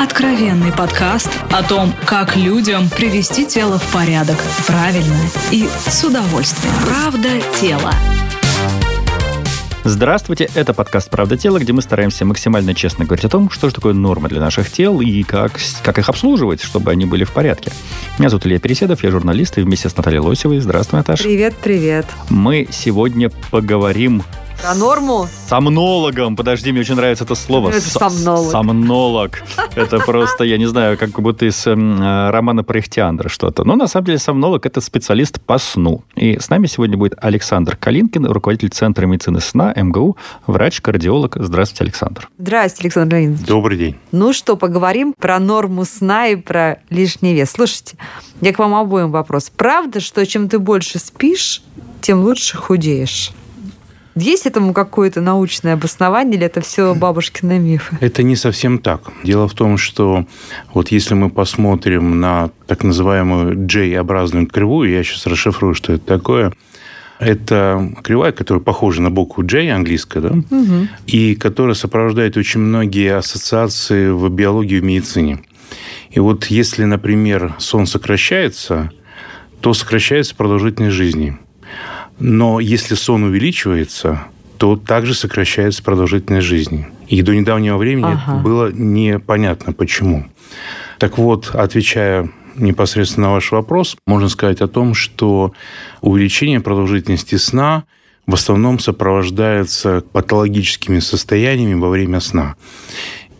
Откровенный 0.00 0.72
подкаст 0.72 1.28
о 1.50 1.60
том, 1.64 1.92
как 2.06 2.36
людям 2.36 2.88
привести 2.88 3.44
тело 3.44 3.78
в 3.78 3.92
порядок 3.92 4.36
правильно 4.64 5.16
и 5.50 5.68
с 5.88 6.04
удовольствием. 6.04 6.72
Правда 6.86 7.28
тело. 7.60 7.92
Здравствуйте, 9.82 10.48
это 10.54 10.72
подкаст 10.72 11.10
«Правда 11.10 11.36
тела», 11.36 11.58
где 11.58 11.72
мы 11.72 11.82
стараемся 11.82 12.24
максимально 12.24 12.74
честно 12.74 13.06
говорить 13.06 13.24
о 13.24 13.28
том, 13.28 13.50
что 13.50 13.68
же 13.68 13.74
такое 13.74 13.92
норма 13.92 14.28
для 14.28 14.38
наших 14.38 14.70
тел 14.70 15.00
и 15.00 15.24
как, 15.24 15.58
как 15.82 15.98
их 15.98 16.08
обслуживать, 16.08 16.62
чтобы 16.62 16.92
они 16.92 17.04
были 17.04 17.24
в 17.24 17.32
порядке. 17.32 17.72
Меня 18.18 18.28
зовут 18.28 18.46
Илья 18.46 18.60
Переседов, 18.60 19.02
я 19.02 19.10
журналист 19.10 19.58
и 19.58 19.62
вместе 19.62 19.88
с 19.88 19.96
Натальей 19.96 20.20
Лосевой. 20.20 20.60
Здравствуй, 20.60 20.98
Наташа. 20.98 21.24
Привет, 21.24 21.56
привет. 21.56 22.06
Мы 22.28 22.68
сегодня 22.70 23.30
поговорим 23.50 24.22
про 24.60 24.74
норму? 24.74 25.28
Сомнологом. 25.46 26.36
Подожди, 26.36 26.72
мне 26.72 26.80
очень 26.80 26.94
нравится 26.94 27.24
это 27.24 27.34
слово. 27.34 27.70
Это 27.70 27.80
сомнолог. 27.80 28.50
Сомнолог. 28.50 29.42
Это 29.74 29.98
просто, 29.98 30.44
я 30.44 30.58
не 30.58 30.66
знаю, 30.66 30.98
как 30.98 31.10
будто 31.10 31.46
из 31.46 31.66
эм, 31.66 32.02
э, 32.02 32.30
романа 32.30 32.64
Прехтиандра 32.64 33.28
что-то. 33.28 33.64
Но 33.64 33.76
на 33.76 33.86
самом 33.86 34.06
деле 34.06 34.18
сомнолог– 34.18 34.66
это 34.66 34.80
специалист 34.80 35.40
по 35.40 35.58
сну. 35.58 36.02
И 36.16 36.38
с 36.38 36.50
нами 36.50 36.66
сегодня 36.66 36.96
будет 36.96 37.14
Александр 37.20 37.76
Калинкин, 37.76 38.26
руководитель 38.26 38.70
Центра 38.70 39.06
медицины 39.06 39.40
сна 39.40 39.72
МГУ, 39.76 40.16
врач-кардиолог. 40.46 41.36
Здравствуйте, 41.40 41.84
Александр. 41.84 42.28
Здравствуйте, 42.38 42.86
Александр 42.86 43.16
Леонидович. 43.16 43.46
Добрый 43.46 43.78
день. 43.78 43.96
Ну 44.12 44.32
что, 44.32 44.56
поговорим 44.56 45.14
про 45.18 45.38
норму 45.38 45.84
сна 45.84 46.28
и 46.28 46.36
про 46.36 46.78
лишний 46.90 47.34
вес. 47.34 47.50
Слушайте, 47.50 47.96
я 48.40 48.52
к 48.52 48.58
вам 48.58 48.74
обоим 48.74 49.10
вопрос. 49.10 49.50
Правда, 49.54 50.00
что 50.00 50.24
чем 50.26 50.48
ты 50.48 50.58
больше 50.58 50.98
спишь, 50.98 51.62
тем 52.00 52.20
лучше 52.20 52.56
худеешь? 52.56 53.32
Есть 54.20 54.46
этому 54.46 54.72
какое-то 54.72 55.20
научное 55.20 55.74
обоснование 55.74 56.36
или 56.36 56.46
это 56.46 56.60
все 56.60 56.94
бабушкины 56.94 57.58
мифы? 57.58 57.96
Это 58.00 58.22
не 58.22 58.36
совсем 58.36 58.78
так. 58.78 59.12
Дело 59.22 59.48
в 59.48 59.54
том, 59.54 59.78
что 59.78 60.26
вот 60.74 60.90
если 60.90 61.14
мы 61.14 61.30
посмотрим 61.30 62.20
на 62.20 62.50
так 62.66 62.82
называемую 62.82 63.66
J-образную 63.66 64.46
кривую, 64.46 64.90
я 64.90 65.04
сейчас 65.04 65.26
расшифрую, 65.26 65.74
что 65.74 65.92
это 65.92 66.04
такое, 66.04 66.52
это 67.18 67.94
кривая, 68.02 68.32
которая 68.32 68.62
похожа 68.62 69.02
на 69.02 69.10
букву 69.10 69.44
J, 69.44 69.70
английская, 69.70 70.20
да, 70.20 70.30
угу. 70.30 70.88
и 71.06 71.34
которая 71.34 71.74
сопровождает 71.74 72.36
очень 72.36 72.60
многие 72.60 73.16
ассоциации 73.16 74.10
в 74.10 74.28
биологии 74.28 74.76
и 74.76 74.80
в 74.80 74.84
медицине. 74.84 75.40
И 76.10 76.20
вот 76.20 76.46
если, 76.46 76.84
например, 76.84 77.54
сон 77.58 77.86
сокращается, 77.86 78.90
то 79.60 79.74
сокращается 79.74 80.34
продолжительность 80.34 80.96
жизни. 80.96 81.36
Но 82.18 82.60
если 82.60 82.94
сон 82.94 83.24
увеличивается, 83.24 84.22
то 84.58 84.76
также 84.76 85.14
сокращается 85.14 85.82
продолжительность 85.82 86.46
жизни. 86.46 86.88
И 87.06 87.22
до 87.22 87.34
недавнего 87.34 87.76
времени 87.78 88.12
ага. 88.12 88.38
было 88.38 88.72
непонятно, 88.72 89.72
почему. 89.72 90.26
Так 90.98 91.16
вот, 91.16 91.50
отвечая 91.54 92.28
непосредственно 92.56 93.28
на 93.28 93.32
ваш 93.34 93.52
вопрос, 93.52 93.96
можно 94.06 94.28
сказать 94.28 94.60
о 94.60 94.68
том, 94.68 94.94
что 94.94 95.52
увеличение 96.00 96.60
продолжительности 96.60 97.36
сна 97.36 97.84
в 98.26 98.34
основном 98.34 98.80
сопровождается 98.80 100.02
патологическими 100.12 100.98
состояниями 100.98 101.74
во 101.74 101.88
время 101.88 102.20
сна. 102.20 102.56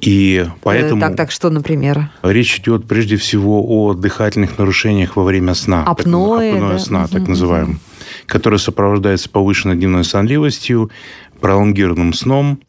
И 0.00 0.46
поэтому... 0.62 1.00
Так, 1.00 1.16
так, 1.16 1.30
что, 1.32 1.50
например? 1.50 2.10
Речь 2.22 2.60
идет 2.60 2.86
прежде 2.86 3.16
всего 3.16 3.64
о 3.66 3.94
дыхательных 3.94 4.56
нарушениях 4.56 5.16
во 5.16 5.24
время 5.24 5.54
сна. 5.54 5.82
Апноэ, 5.82 6.52
апноэ 6.52 6.72
да? 6.74 6.78
сна, 6.78 7.08
так 7.08 7.26
называемым 7.26 7.80
которая 8.26 8.58
сопровождается 8.58 9.30
повышенной 9.30 9.76
дневной 9.76 10.04
сонливостью, 10.04 10.90
пролонгированным 11.40 12.12
сном, 12.12 12.60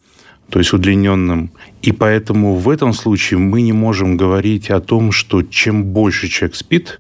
то 0.50 0.60
есть 0.60 0.74
удлиненным. 0.74 1.52
И 1.82 1.92
поэтому 1.92 2.56
в 2.56 2.70
этом 2.70 2.94
случае 2.94 3.40
мы 3.40 3.62
не 3.62 3.74
можем 3.74 4.18
говорить 4.18 4.70
о 4.70 4.80
том, 4.80 5.12
что 5.12 5.44
чем 5.44 5.84
больше 5.84 6.28
человек 6.28 6.56
спит, 6.56 7.00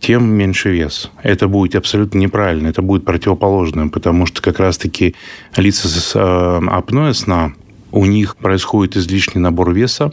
тем 0.00 0.26
меньше 0.26 0.70
вес. 0.70 1.10
Это 1.22 1.48
будет 1.48 1.76
абсолютно 1.76 2.18
неправильно, 2.18 2.68
это 2.68 2.82
будет 2.82 3.04
противоположное, 3.04 3.88
потому 3.88 4.26
что 4.26 4.42
как 4.42 4.58
раз-таки 4.58 5.14
лица 5.56 5.88
с 5.88 6.14
э, 6.14 6.66
апноэ 6.66 7.14
сна, 7.14 7.54
у 7.94 8.06
них 8.06 8.36
происходит 8.36 8.96
излишний 8.96 9.40
набор 9.40 9.72
веса, 9.72 10.12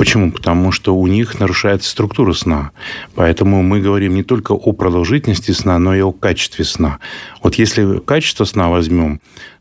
Почему? 0.00 0.32
Потому 0.32 0.72
что 0.72 0.96
у 0.96 1.06
них 1.06 1.40
нарушается 1.40 1.90
структура 1.90 2.32
сна. 2.32 2.70
Поэтому 3.14 3.62
мы 3.62 3.82
говорим 3.82 4.14
не 4.14 4.22
только 4.22 4.52
о 4.52 4.72
продолжительности 4.72 5.50
сна, 5.50 5.78
но 5.78 5.94
и 5.94 6.00
о 6.00 6.10
качестве 6.10 6.64
сна. 6.64 7.00
Вот 7.42 7.56
если 7.56 7.98
качество 7.98 8.46
сна 8.46 8.70
возьмем, 8.70 9.20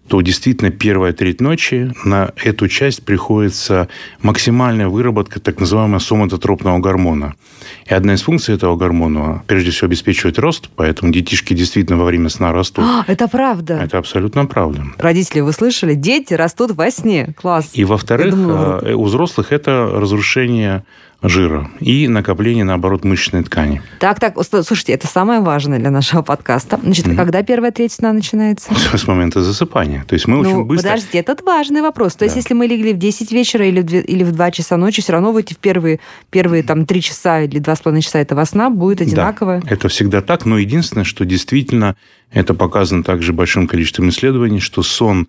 то 0.09 0.19
действительно 0.21 0.71
первая 0.71 1.13
треть 1.13 1.39
ночи 1.39 1.93
на 2.03 2.31
эту 2.43 2.67
часть 2.67 3.05
приходится 3.05 3.87
максимальная 4.23 4.87
выработка 4.87 5.39
так 5.39 5.59
называемого 5.59 5.99
соматотропного 5.99 6.79
гормона. 6.79 7.35
И 7.85 7.93
одна 7.93 8.15
из 8.15 8.23
функций 8.23 8.55
этого 8.55 8.75
гормона, 8.75 9.43
прежде 9.45 9.69
всего, 9.69 9.85
обеспечивать 9.85 10.39
рост, 10.39 10.69
поэтому 10.75 11.11
детишки 11.11 11.53
действительно 11.53 11.99
во 11.99 12.05
время 12.05 12.29
сна 12.29 12.51
растут. 12.51 12.85
А, 12.87 13.05
это 13.07 13.27
правда? 13.27 13.79
Это 13.83 13.99
абсолютно 13.99 14.47
правда. 14.47 14.83
Родители, 14.97 15.41
вы 15.41 15.53
слышали? 15.53 15.93
Дети 15.93 16.33
растут 16.33 16.71
во 16.71 16.89
сне. 16.89 17.35
Класс. 17.39 17.69
И, 17.73 17.83
во-вторых, 17.83 18.33
э, 18.33 18.93
у 18.93 19.03
взрослых 19.03 19.51
это 19.51 19.91
разрушение 19.93 20.83
жира 21.21 21.69
и 21.81 22.07
накопление, 22.07 22.63
наоборот, 22.63 23.03
мышечной 23.03 23.43
ткани. 23.43 23.81
Так, 23.99 24.19
так, 24.19 24.35
слушайте, 24.43 24.93
это 24.93 25.07
самое 25.07 25.41
важное 25.41 25.77
для 25.77 25.91
нашего 25.91 26.21
подкаста. 26.21 26.79
Значит, 26.81 27.07
mm-hmm. 27.07 27.15
когда 27.15 27.43
первая 27.43 27.71
треть 27.71 27.91
сна 27.91 28.13
начинается? 28.13 28.69
С 28.97 29.05
момента 29.05 29.41
засыпания. 29.41 30.05
То 30.07 30.13
есть 30.13 30.27
мы 30.27 30.35
ну, 30.35 30.41
очень 30.41 30.63
быстро... 30.63 30.89
подождите, 30.89 31.17
это 31.17 31.35
важный 31.43 31.81
вопрос. 31.81 32.13
То 32.13 32.19
да. 32.19 32.25
есть 32.25 32.37
если 32.37 32.53
мы 32.53 32.67
легли 32.67 32.93
в 32.93 32.97
10 32.97 33.31
вечера 33.31 33.65
или 33.65 33.81
в, 33.81 33.85
2, 33.85 33.99
или 33.99 34.23
в 34.23 34.31
2 34.31 34.51
часа 34.51 34.77
ночи, 34.77 35.01
все 35.01 35.11
равно 35.11 35.33
в 35.33 35.37
эти 35.37 35.53
первые, 35.59 35.99
первые 36.29 36.63
там 36.63 36.85
3 36.85 37.01
часа 37.01 37.41
или 37.41 37.59
2,5 37.59 38.01
часа 38.01 38.19
этого 38.19 38.45
сна 38.45 38.69
будет 38.69 39.01
одинаково? 39.01 39.61
Да, 39.63 39.69
это 39.69 39.89
всегда 39.89 40.21
так, 40.21 40.45
но 40.45 40.57
единственное, 40.57 41.03
что 41.03 41.25
действительно 41.25 41.95
это 42.31 42.53
показано 42.53 43.03
также 43.03 43.33
большим 43.33 43.67
количеством 43.67 44.09
исследований, 44.09 44.59
что 44.59 44.83
сон 44.83 45.27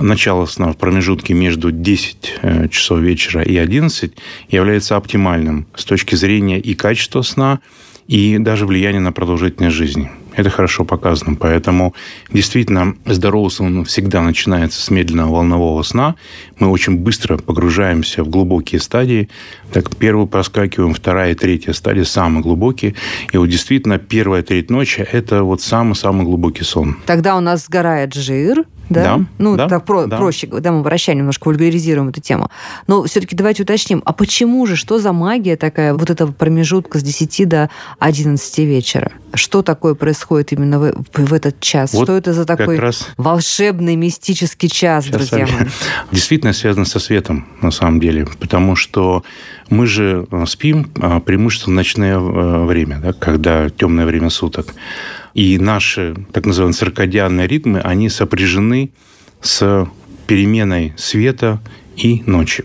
начало 0.00 0.46
сна 0.46 0.72
в 0.72 0.76
промежутке 0.76 1.34
между 1.34 1.70
10 1.70 2.38
э, 2.42 2.68
часов 2.68 3.00
вечера 3.00 3.42
и 3.42 3.56
11 3.56 4.12
является 4.48 4.96
оптимальным 4.96 5.66
с 5.74 5.84
точки 5.84 6.14
зрения 6.14 6.58
и 6.58 6.74
качества 6.74 7.22
сна, 7.22 7.60
и 8.06 8.36
даже 8.38 8.66
влияния 8.66 9.00
на 9.00 9.12
продолжительность 9.12 9.76
жизни. 9.76 10.10
Это 10.36 10.50
хорошо 10.50 10.84
показано. 10.84 11.36
Поэтому 11.36 11.94
действительно 12.32 12.96
здоровый 13.06 13.50
сон 13.50 13.84
всегда 13.84 14.20
начинается 14.20 14.80
с 14.80 14.90
медленного 14.90 15.36
волнового 15.36 15.82
сна. 15.82 16.16
Мы 16.58 16.68
очень 16.68 16.98
быстро 16.98 17.38
погружаемся 17.38 18.24
в 18.24 18.28
глубокие 18.28 18.80
стадии. 18.80 19.28
Так, 19.74 19.96
первую 19.96 20.28
проскакиваем, 20.28 20.94
вторая 20.94 21.32
и 21.32 21.34
третья 21.34 21.72
стадия 21.72 22.04
самые 22.04 22.42
глубокие. 22.44 22.94
И 23.32 23.36
вот 23.36 23.46
действительно 23.46 23.98
первая 23.98 24.44
треть 24.44 24.70
ночи– 24.70 25.00
это 25.12 25.42
вот 25.42 25.62
самый-самый 25.62 26.24
глубокий 26.24 26.62
сон. 26.62 26.96
Тогда 27.06 27.36
у 27.36 27.40
нас 27.40 27.64
сгорает 27.64 28.14
жир, 28.14 28.66
да? 28.88 29.02
да 29.02 29.24
ну, 29.38 29.56
да, 29.56 29.68
так 29.68 29.84
про, 29.84 30.06
да. 30.06 30.16
проще, 30.16 30.46
да, 30.46 30.72
мы 30.72 30.82
вращаем 30.82 31.18
немножко, 31.18 31.48
вульгаризируем 31.48 32.08
эту 32.08 32.20
тему. 32.20 32.50
Но 32.86 33.02
все-таки 33.04 33.34
давайте 33.34 33.62
уточним, 33.62 34.02
а 34.04 34.12
почему 34.12 34.64
же, 34.66 34.76
что 34.76 34.98
за 34.98 35.12
магия 35.12 35.56
такая 35.56 35.94
вот 35.94 36.10
этого 36.10 36.32
промежутка 36.32 36.98
с 36.98 37.02
10 37.02 37.48
до 37.48 37.70
11 37.98 38.58
вечера? 38.58 39.10
Что 39.34 39.62
такое 39.62 39.94
происходит 39.94 40.52
именно 40.52 40.78
в, 40.78 40.94
в 41.12 41.32
этот 41.32 41.60
час? 41.60 41.94
Вот 41.94 42.04
что 42.04 42.16
это 42.16 42.32
за 42.32 42.44
такой 42.44 42.78
раз... 42.78 43.08
волшебный, 43.16 43.96
мистический 43.96 44.68
час, 44.68 45.06
Сейчас 45.06 45.16
друзья 45.16 45.46
мои? 45.46 45.68
Действительно 46.12 46.52
связано 46.52 46.84
со 46.84 47.00
светом, 47.00 47.48
на 47.60 47.70
самом 47.70 48.00
деле, 48.00 48.26
потому 48.38 48.76
что 48.76 49.24
мы 49.70 49.86
же 49.86 50.26
э, 50.30 50.44
спим 50.46 50.90
а, 51.00 51.20
преимущественно 51.20 51.74
в 51.74 51.76
ночное 51.76 52.16
э, 52.16 52.64
время, 52.64 53.00
да, 53.00 53.12
когда 53.12 53.68
темное 53.70 54.06
время 54.06 54.30
суток. 54.30 54.74
И 55.34 55.58
наши 55.58 56.14
так 56.32 56.46
называемые 56.46 56.74
циркадианные 56.74 57.46
ритмы, 57.46 57.80
они 57.80 58.08
сопряжены 58.08 58.90
с 59.40 59.88
переменой 60.26 60.92
света 60.96 61.60
и 61.96 62.22
ночи. 62.26 62.64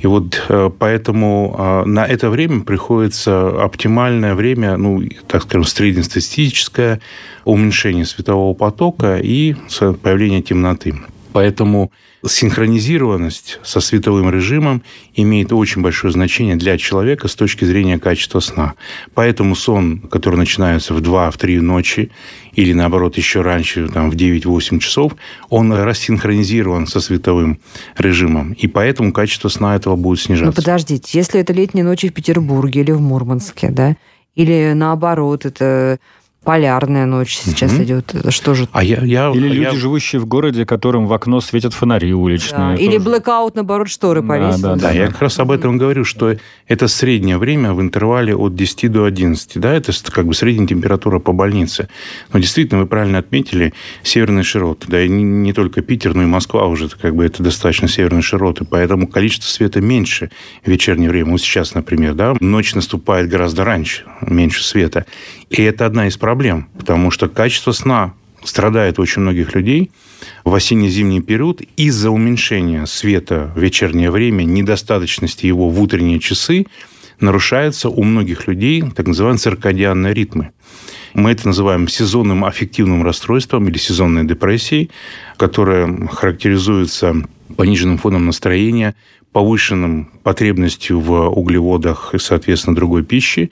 И 0.00 0.06
вот 0.06 0.44
э, 0.48 0.70
поэтому 0.78 1.54
э, 1.58 1.84
на 1.86 2.06
это 2.06 2.30
время 2.30 2.60
приходится 2.60 3.62
оптимальное 3.62 4.34
время, 4.34 4.76
ну, 4.76 5.02
так 5.26 5.42
скажем, 5.42 5.64
среднестатистическое 5.64 7.00
уменьшение 7.44 8.04
светового 8.04 8.54
потока 8.54 9.18
и 9.18 9.54
появление 10.02 10.42
темноты. 10.42 10.94
Поэтому 11.32 11.92
синхронизированность 12.26 13.58
со 13.62 13.80
световым 13.80 14.30
режимом 14.30 14.82
имеет 15.14 15.52
очень 15.52 15.82
большое 15.82 16.12
значение 16.12 16.56
для 16.56 16.76
человека 16.76 17.28
с 17.28 17.34
точки 17.34 17.64
зрения 17.64 17.98
качества 17.98 18.40
сна. 18.40 18.74
Поэтому 19.14 19.54
сон, 19.54 20.00
который 20.00 20.36
начинается 20.36 20.94
в 20.94 21.00
2-3 21.00 21.60
ночи 21.60 22.10
или, 22.52 22.72
наоборот, 22.72 23.16
еще 23.16 23.42
раньше, 23.42 23.88
там, 23.88 24.10
в 24.10 24.14
9-8 24.14 24.78
часов, 24.80 25.16
он 25.48 25.72
рассинхронизирован 25.72 26.86
со 26.86 27.00
световым 27.00 27.60
режимом. 27.96 28.52
И 28.52 28.66
поэтому 28.66 29.12
качество 29.12 29.48
сна 29.48 29.76
этого 29.76 29.96
будет 29.96 30.20
снижаться. 30.20 30.46
Ну, 30.46 30.52
подождите, 30.52 31.18
если 31.18 31.40
это 31.40 31.52
летние 31.52 31.84
ночи 31.84 32.08
в 32.08 32.12
Петербурге 32.12 32.80
или 32.80 32.92
в 32.92 33.00
Мурманске, 33.00 33.70
да, 33.70 33.96
или 34.34 34.72
наоборот, 34.74 35.44
это 35.44 35.98
полярная 36.44 37.04
ночь 37.06 37.36
сейчас 37.36 37.72
угу. 37.72 37.82
идет. 37.82 38.14
Что 38.30 38.54
же? 38.54 38.66
А 38.72 38.82
я, 38.82 39.02
я, 39.04 39.30
Или 39.30 39.48
люди, 39.48 39.76
живущие 39.76 40.20
в 40.20 40.26
городе, 40.26 40.64
которым 40.64 41.06
в 41.06 41.12
окно 41.12 41.40
светят 41.40 41.74
фонари 41.74 42.12
уличные. 42.12 42.76
Да. 42.76 42.82
Или 42.82 42.98
блэкаут, 42.98 43.54
наоборот, 43.56 43.88
шторы 43.88 44.22
повесил. 44.22 44.62
Да, 44.62 44.74
да, 44.74 44.76
да, 44.76 44.88
да, 44.88 44.90
я 44.92 45.08
как 45.08 45.22
раз 45.22 45.38
об 45.38 45.50
этом 45.50 45.76
говорю, 45.76 46.04
что 46.04 46.36
это 46.66 46.88
среднее 46.88 47.36
время 47.36 47.74
в 47.74 47.80
интервале 47.80 48.34
от 48.34 48.54
10 48.54 48.90
до 48.90 49.04
11. 49.04 49.60
Да, 49.60 49.72
это 49.74 49.92
как 50.10 50.26
бы 50.26 50.34
средняя 50.34 50.66
температура 50.66 51.18
по 51.18 51.32
больнице. 51.32 51.88
Но 52.32 52.38
действительно, 52.38 52.80
вы 52.80 52.86
правильно 52.86 53.18
отметили, 53.18 53.74
северные 54.02 54.44
широты. 54.44 54.86
Да, 54.88 55.02
и 55.02 55.08
не, 55.08 55.22
не 55.22 55.52
только 55.52 55.82
Питер, 55.82 56.14
но 56.14 56.22
и 56.22 56.26
Москва 56.26 56.66
уже 56.66 56.88
как 56.88 57.14
бы 57.14 57.24
это 57.24 57.42
достаточно 57.42 57.86
северные 57.86 58.22
широты. 58.22 58.64
Поэтому 58.64 59.06
количество 59.08 59.48
света 59.48 59.80
меньше 59.80 60.30
в 60.64 60.68
вечернее 60.68 61.10
время. 61.10 61.32
Вот 61.32 61.40
сейчас, 61.42 61.74
например, 61.74 62.14
да, 62.14 62.34
ночь 62.40 62.74
наступает 62.74 63.28
гораздо 63.28 63.64
раньше, 63.64 64.04
меньше 64.22 64.64
света. 64.64 65.04
И 65.50 65.62
это 65.62 65.84
одна 65.84 66.06
из 66.06 66.16
проблем, 66.16 66.68
потому 66.78 67.10
что 67.10 67.28
качество 67.28 67.72
сна 67.72 68.14
страдает 68.44 68.98
очень 68.98 69.22
многих 69.22 69.54
людей 69.54 69.90
в 70.44 70.54
осенне-зимний 70.54 71.20
период 71.20 71.60
из-за 71.76 72.10
уменьшения 72.10 72.86
света 72.86 73.52
в 73.54 73.60
вечернее 73.60 74.10
время, 74.10 74.44
недостаточности 74.44 75.46
его 75.46 75.68
в 75.68 75.80
утренние 75.82 76.20
часы, 76.20 76.66
нарушается 77.18 77.88
у 77.88 78.02
многих 78.02 78.46
людей 78.46 78.82
так 78.94 79.08
называемые 79.08 79.38
циркадианные 79.38 80.14
ритмы. 80.14 80.52
Мы 81.14 81.32
это 81.32 81.48
называем 81.48 81.88
сезонным 81.88 82.44
аффективным 82.44 83.04
расстройством 83.04 83.68
или 83.68 83.76
сезонной 83.76 84.24
депрессией, 84.24 84.90
которая 85.36 86.06
характеризуется 86.06 87.16
пониженным 87.56 87.98
фоном 87.98 88.26
настроения, 88.26 88.94
повышенным 89.32 90.10
потребностью 90.22 91.00
в 91.00 91.28
углеводах 91.28 92.14
и, 92.14 92.18
соответственно, 92.18 92.76
другой 92.76 93.04
пищи 93.04 93.50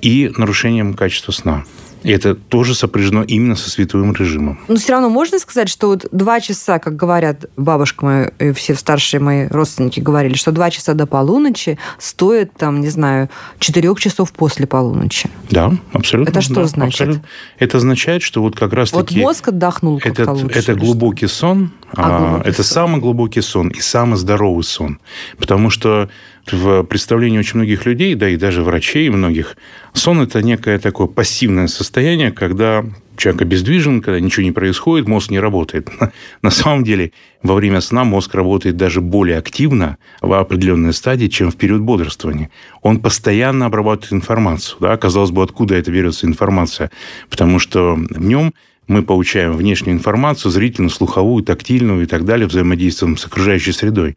и 0.00 0.30
нарушением 0.36 0.94
качества 0.94 1.32
сна. 1.32 1.64
И 2.02 2.10
это 2.10 2.34
тоже 2.34 2.74
сопряжено 2.74 3.22
именно 3.22 3.56
со 3.56 3.70
световым 3.70 4.12
режимом. 4.14 4.60
Но 4.68 4.76
все 4.76 4.92
равно 4.92 5.08
можно 5.08 5.38
сказать, 5.38 5.68
что 5.68 5.88
вот 5.88 6.06
два 6.12 6.40
часа, 6.40 6.78
как 6.78 6.96
говорят 6.96 7.46
бабушка 7.56 8.04
моя 8.04 8.32
и 8.38 8.52
все 8.52 8.74
старшие 8.74 9.20
мои 9.20 9.48
родственники 9.48 10.00
говорили, 10.00 10.34
что 10.34 10.52
два 10.52 10.70
часа 10.70 10.94
до 10.94 11.06
полуночи 11.06 11.78
стоит, 11.98 12.52
там, 12.54 12.80
не 12.80 12.88
знаю, 12.88 13.28
четырех 13.58 14.00
часов 14.00 14.32
после 14.32 14.66
полуночи. 14.66 15.28
Да, 15.50 15.72
абсолютно. 15.92 16.30
Это 16.30 16.40
что 16.40 16.54
да, 16.54 16.64
значит? 16.66 17.00
Абсолютно. 17.00 17.28
Это 17.58 17.76
означает, 17.78 18.22
что 18.22 18.42
вот 18.42 18.56
как 18.56 18.72
раз-таки... 18.72 19.16
Вот 19.16 19.24
мозг 19.24 19.48
отдохнул 19.48 19.98
как-то 19.98 20.32
лучше. 20.32 20.58
Это 20.58 20.74
глубокий 20.74 21.26
сон. 21.26 21.72
А, 21.92 22.02
а, 22.02 22.18
глубокий 22.18 22.50
это 22.50 22.62
сон. 22.62 22.74
самый 22.74 23.00
глубокий 23.00 23.40
сон 23.40 23.68
и 23.68 23.80
самый 23.80 24.16
здоровый 24.16 24.64
сон. 24.64 24.98
Потому 25.38 25.70
что 25.70 26.08
в 26.52 26.82
представлении 26.84 27.38
очень 27.38 27.56
многих 27.56 27.86
людей, 27.86 28.14
да 28.14 28.28
и 28.28 28.36
даже 28.36 28.62
врачей 28.62 29.08
многих, 29.10 29.56
сон– 29.92 30.20
это 30.22 30.42
некое 30.42 30.78
такое 30.78 31.06
пассивное 31.06 31.66
состояние, 31.66 31.87
когда 32.30 32.84
человек 33.18 33.42
обездвижен, 33.42 34.00
когда 34.00 34.20
ничего 34.20 34.44
не 34.44 34.52
происходит, 34.52 35.08
мозг 35.08 35.30
не 35.30 35.40
работает. 35.40 35.90
На 36.42 36.50
самом 36.50 36.84
деле, 36.84 37.12
во 37.42 37.54
время 37.54 37.80
сна 37.80 38.04
мозг 38.04 38.34
работает 38.34 38.76
даже 38.76 39.00
более 39.00 39.38
активно 39.38 39.98
в 40.20 40.32
определенной 40.32 40.92
стадии, 40.92 41.26
чем 41.26 41.50
в 41.50 41.56
период 41.56 41.82
бодрствования. 41.82 42.50
Он 42.82 43.00
постоянно 43.00 43.66
обрабатывает 43.66 44.12
информацию. 44.12 44.78
Да? 44.80 44.96
Казалось 44.96 45.30
бы, 45.30 45.42
откуда 45.42 45.74
это 45.74 45.90
берется 45.90 46.26
информация? 46.26 46.90
Потому 47.28 47.58
что 47.58 47.94
в 47.94 48.24
нем 48.24 48.54
мы 48.86 49.02
получаем 49.02 49.52
внешнюю 49.52 49.96
информацию, 49.96 50.50
зрительную, 50.50 50.90
слуховую, 50.90 51.44
тактильную 51.44 52.04
и 52.04 52.06
так 52.06 52.24
далее, 52.24 52.46
взаимодействуем 52.46 53.18
с 53.18 53.26
окружающей 53.26 53.72
средой. 53.72 54.16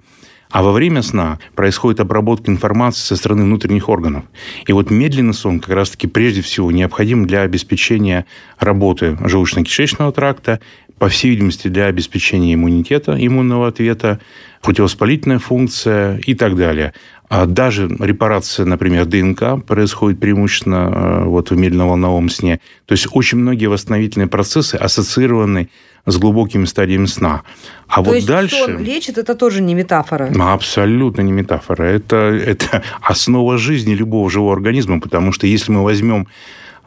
А 0.52 0.64
во 0.64 0.72
время 0.72 1.02
сна 1.02 1.40
происходит 1.56 2.02
обработка 2.02 2.52
информации 2.52 3.02
со 3.02 3.16
стороны 3.16 3.44
внутренних 3.44 3.88
органов. 3.90 4.26
И 4.68 4.74
вот 4.74 4.92
медленный 4.92 5.34
сон 5.34 5.60
как 5.60 5.74
раз-таки 5.76 6.08
прежде 6.08 6.42
всего 6.42 6.72
необходим 6.72 7.26
для 7.26 7.42
обеспечения 7.42 8.26
работы 8.60 9.18
желудочно-кишечного 9.22 10.12
тракта, 10.12 10.60
по 11.02 11.10
всей 11.10 11.32
видимости, 11.32 11.68
для 11.68 11.86
обеспечения 11.86 12.54
иммунитета, 12.54 13.18
иммунного 13.20 13.68
ответа, 13.68 14.20
противовоспалительная 14.62 15.40
функция 15.40 16.18
и 16.18 16.36
так 16.36 16.56
далее. 16.56 16.94
А 17.28 17.48
даже 17.48 17.88
репарация, 17.88 18.68
например, 18.68 19.06
ДНК 19.06 19.66
происходит 19.66 20.20
преимущественно 20.20 20.92
э, 20.94 21.24
вот 21.24 21.50
в 21.50 21.58
медленно-волновом 21.58 22.30
сне. 22.30 22.60
То 22.86 22.92
есть 22.92 23.08
очень 23.14 23.40
многие 23.40 23.66
восстановительные 23.66 24.28
процессы 24.28 24.76
ассоциированы 24.76 25.70
с 26.06 26.18
глубокими 26.18 26.66
стадиями 26.66 27.06
сна. 27.06 27.44
А 27.88 27.96
То 27.96 28.10
вот 28.10 28.16
есть 28.16 28.28
дальше... 28.28 28.56
сон 28.56 28.80
лечит, 28.80 29.18
это 29.18 29.36
тоже 29.36 29.62
не 29.62 29.76
метафора? 29.76 30.32
Абсолютно 30.40 31.22
не 31.22 31.32
метафора. 31.32 31.84
Это, 31.84 32.16
это 32.16 32.84
основа 33.02 33.58
жизни 33.58 33.94
любого 33.94 34.30
живого 34.30 34.54
организма, 34.54 35.00
потому 35.00 35.32
что 35.32 35.48
если 35.48 35.72
мы 35.72 35.84
возьмем 35.84 36.28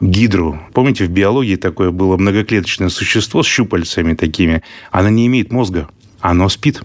гидру. 0.01 0.59
Помните, 0.73 1.05
в 1.05 1.09
биологии 1.09 1.55
такое 1.55 1.91
было 1.91 2.17
многоклеточное 2.17 2.89
существо 2.89 3.43
с 3.43 3.47
щупальцами 3.47 4.13
такими. 4.13 4.61
Оно 4.91 5.09
не 5.09 5.27
имеет 5.27 5.51
мозга, 5.51 5.87
оно 6.19 6.49
спит. 6.49 6.81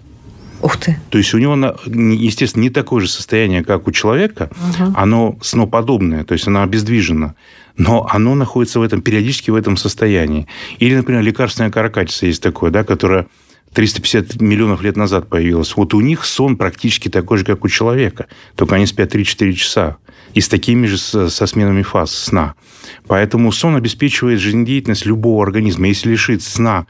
Ух 0.63 0.77
ты. 0.77 0.99
То 1.09 1.19
есть 1.19 1.33
у 1.35 1.39
него, 1.39 1.55
естественно, 1.87 2.63
не 2.63 2.71
такое 2.71 3.01
же 3.01 3.09
состояние, 3.09 3.65
как 3.65 3.89
у 3.89 3.93
человека. 3.93 4.51
Угу. 4.51 4.93
Оно 4.95 5.39
сноподобное, 5.41 6.25
то 6.25 6.35
есть 6.35 6.47
оно 6.47 6.63
обездвижено. 6.63 7.35
Но 7.81 8.07
оно 8.11 8.35
находится 8.35 8.79
в 8.79 8.83
этом, 8.83 9.01
периодически 9.01 9.51
в 9.51 9.55
этом 9.55 9.79
состоянии. 9.79 10.47
Или, 10.81 10.97
например, 10.97 11.23
лекарственная 11.23 11.71
каракатица 11.71 12.27
есть 12.27 12.43
такое, 12.43 12.71
да, 12.71 12.85
которая 12.85 13.27
350 13.73 14.39
миллионов 14.43 14.83
лет 14.83 14.99
назад 14.99 15.31
появилась. 15.31 15.75
Вот 15.75 15.95
у 15.95 16.01
них 16.03 16.27
сон 16.27 16.59
практически 16.59 17.09
такой 17.09 17.39
же, 17.39 17.45
как 17.47 17.65
у 17.65 17.69
человека. 17.69 18.27
Только 18.55 18.75
они 18.75 18.85
спят 18.85 19.15
3-4 19.15 19.53
часа. 19.55 19.97
И 20.35 20.43
с 20.43 20.49
такими 20.49 20.87
же 20.87 20.99
со 20.99 21.47
сменами 21.47 21.81
фаз 21.81 22.15
сна. 22.15 22.55
Поэтому 23.07 23.51
сон 23.51 23.77
обеспечивает 23.77 24.41
жизнедеятельность 24.41 25.07
любого 25.07 25.43
организма. 25.43 25.89
Если 25.89 26.11
лишить 26.11 26.43
сна 26.43 26.87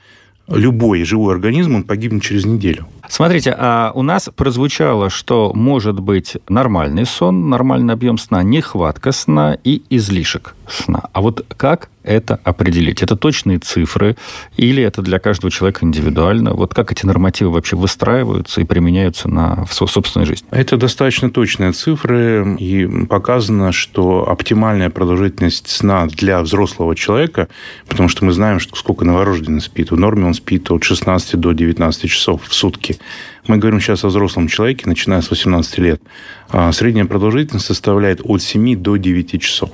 любой 0.48 1.04
живой 1.04 1.34
организм, 1.34 1.76
он 1.76 1.84
погибнет 1.84 2.25
через 2.25 2.44
неделю. 2.46 2.88
Смотрите, 3.11 3.53
а 3.59 3.91
у 3.97 4.03
нас 4.03 4.31
прозвучало, 4.37 5.11
что 5.11 5.51
может 5.53 5.99
быть 5.99 6.37
нормальный 6.49 7.05
сон, 7.05 7.49
нормальный 7.51 7.93
объем 7.93 8.19
сна, 8.19 8.45
нехватка 8.45 9.11
сна 9.11 9.59
и 9.65 9.83
излишек 9.91 10.55
сна. 10.69 11.03
А 11.12 11.21
вот 11.21 11.45
как 11.57 11.91
это 12.03 12.41
определить? 12.45 13.03
Это 13.03 13.17
точные 13.17 13.59
цифры 13.59 14.17
или 14.57 14.83
это 14.83 15.03
для 15.03 15.19
каждого 15.19 15.51
человека 15.51 15.85
индивидуально? 15.85 16.55
Вот 16.55 16.73
как 16.73 16.93
эти 16.93 17.05
нормативы 17.05 17.51
вообще 17.51 17.77
выстраиваются 17.77 18.61
и 18.61 18.65
применяются 18.65 19.29
на, 19.29 19.65
в 19.65 19.73
собственной 19.73 20.25
жизни? 20.25 20.47
Это 20.51 20.77
достаточно 20.77 21.31
точные 21.31 21.73
цифры, 21.73 22.57
и 22.59 22.87
показано, 23.07 23.73
что 23.73 24.29
оптимальная 24.29 24.91
продолжительность 24.91 25.69
сна 25.69 26.07
для 26.07 26.41
взрослого 26.43 26.95
человека, 26.97 27.49
потому 27.89 28.09
что 28.09 28.25
мы 28.25 28.33
знаем, 28.33 28.61
что 28.61 28.77
сколько 28.77 29.05
новорожденный 29.05 29.61
спит. 29.61 29.91
В 29.91 29.97
норме 29.97 30.27
он 30.27 30.35
спит 30.35 30.71
от 30.71 30.85
16 30.85 31.38
до 31.38 31.52
19 31.52 32.11
часов 32.11 32.43
в 32.45 32.55
сутки. 32.55 32.99
Мы 33.47 33.59
говорим 33.59 33.80
сейчас 33.80 34.04
о 34.04 34.09
взрослом 34.09 34.49
человеке, 34.49 34.85
начиная 34.87 35.21
с 35.21 35.30
18 35.30 35.78
лет. 35.78 36.02
А 36.49 36.73
средняя 36.73 37.07
продолжительность 37.07 37.66
составляет 37.66 38.21
от 38.23 38.42
7 38.42 38.76
до 38.76 38.97
9 38.97 39.40
часов. 39.40 39.71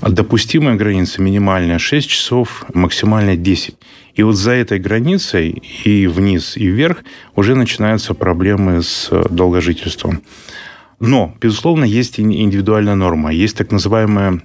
Допустимая 0.00 0.76
граница 0.76 1.20
минимальная 1.20 1.78
6 1.78 2.08
часов, 2.08 2.64
максимальная 2.72 3.36
10. 3.36 3.74
И 4.14 4.22
вот 4.22 4.36
за 4.36 4.52
этой 4.52 4.78
границей 4.78 5.62
и 5.84 6.06
вниз, 6.06 6.56
и 6.56 6.66
вверх 6.66 7.04
уже 7.34 7.54
начинаются 7.54 8.14
проблемы 8.14 8.82
с 8.82 9.10
долгожительством. 9.30 10.22
Но, 11.00 11.34
безусловно, 11.40 11.84
есть 11.84 12.20
индивидуальная 12.20 12.94
норма. 12.94 13.32
Есть 13.32 13.56
так 13.56 13.70
называемая 13.72 14.40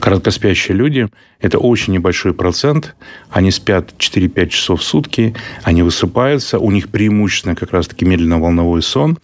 короткоспящие 0.00 0.76
люди– 0.76 1.08
это 1.40 1.58
очень 1.58 1.92
небольшой 1.92 2.34
процент. 2.34 2.94
Они 3.30 3.50
спят 3.50 3.94
4-5 3.98 4.48
часов 4.48 4.80
в 4.80 4.84
сутки, 4.84 5.34
они 5.62 5.82
высыпаются, 5.82 6.58
у 6.58 6.70
них 6.70 6.88
преимущественно 6.88 7.54
как 7.54 7.72
раз-таки 7.72 8.04
медленно-волновой 8.04 8.82
сон, 8.82 9.18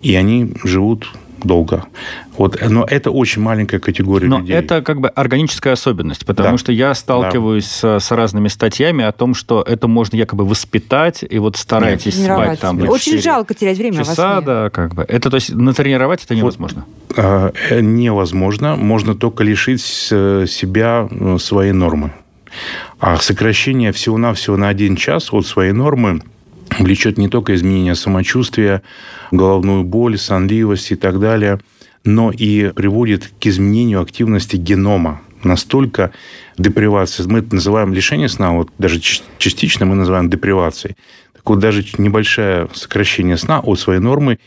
и 0.00 0.14
они 0.14 0.52
живут 0.64 1.08
долго. 1.44 1.84
Вот, 2.36 2.58
но 2.68 2.86
это 2.88 3.10
очень 3.10 3.42
маленькая 3.42 3.78
категория 3.78 4.28
но 4.28 4.38
людей. 4.38 4.56
это 4.56 4.82
как 4.82 5.00
бы 5.00 5.08
органическая 5.08 5.74
особенность, 5.74 6.24
потому 6.24 6.52
да. 6.52 6.58
что 6.58 6.72
я 6.72 6.94
сталкиваюсь 6.94 7.80
да. 7.82 8.00
с, 8.00 8.06
с 8.06 8.10
разными 8.12 8.48
статьями 8.48 9.04
о 9.04 9.12
том, 9.12 9.34
что 9.34 9.62
это 9.66 9.88
можно 9.88 10.16
якобы 10.16 10.44
воспитать, 10.44 11.24
и 11.28 11.38
вот 11.38 11.56
старайтесь 11.56 12.16
Нет, 12.16 12.32
спать 12.32 12.60
там. 12.60 12.80
Очень 12.88 13.20
жалко 13.20 13.54
терять 13.54 13.78
время 13.78 13.98
часа, 13.98 14.40
да, 14.40 14.70
как 14.70 14.94
бы. 14.94 15.04
Это, 15.06 15.30
то 15.30 15.36
есть, 15.36 15.54
натренировать 15.54 16.24
это 16.24 16.34
невозможно? 16.34 16.84
Вот, 17.08 17.54
э, 17.70 17.80
невозможно. 17.80 18.76
Можно 18.76 19.14
только 19.14 19.44
лишить 19.44 20.08
э, 20.10 20.46
себя 20.48 21.08
э, 21.10 21.36
своей 21.38 21.72
нормы. 21.72 22.12
А 22.98 23.16
сокращение 23.16 23.92
всего-навсего 23.92 24.56
на 24.56 24.68
один 24.68 24.96
час 24.96 25.32
от 25.32 25.46
своей 25.46 25.72
нормы 25.72 26.20
влечет 26.80 27.18
не 27.18 27.28
только 27.28 27.54
изменение 27.54 27.94
самочувствия, 27.94 28.82
головную 29.30 29.84
боль, 29.84 30.18
сонливость 30.18 30.92
и 30.92 30.96
так 30.96 31.20
далее, 31.20 31.60
но 32.04 32.30
и 32.30 32.72
приводит 32.72 33.30
к 33.40 33.46
изменению 33.46 34.00
активности 34.00 34.56
генома. 34.56 35.20
Настолько 35.42 36.12
депривация, 36.58 37.26
мы 37.26 37.38
это 37.38 37.54
называем 37.54 37.94
лишение 37.94 38.28
сна, 38.28 38.52
вот 38.52 38.70
даже 38.78 39.00
частично 39.00 39.86
мы 39.86 39.94
называем 39.94 40.28
депривацией. 40.28 40.96
Так 41.34 41.48
вот, 41.48 41.58
даже 41.58 41.84
небольшое 41.96 42.68
сокращение 42.74 43.38
сна 43.38 43.60
от 43.60 43.80
своей 43.80 44.00
нормы 44.00 44.38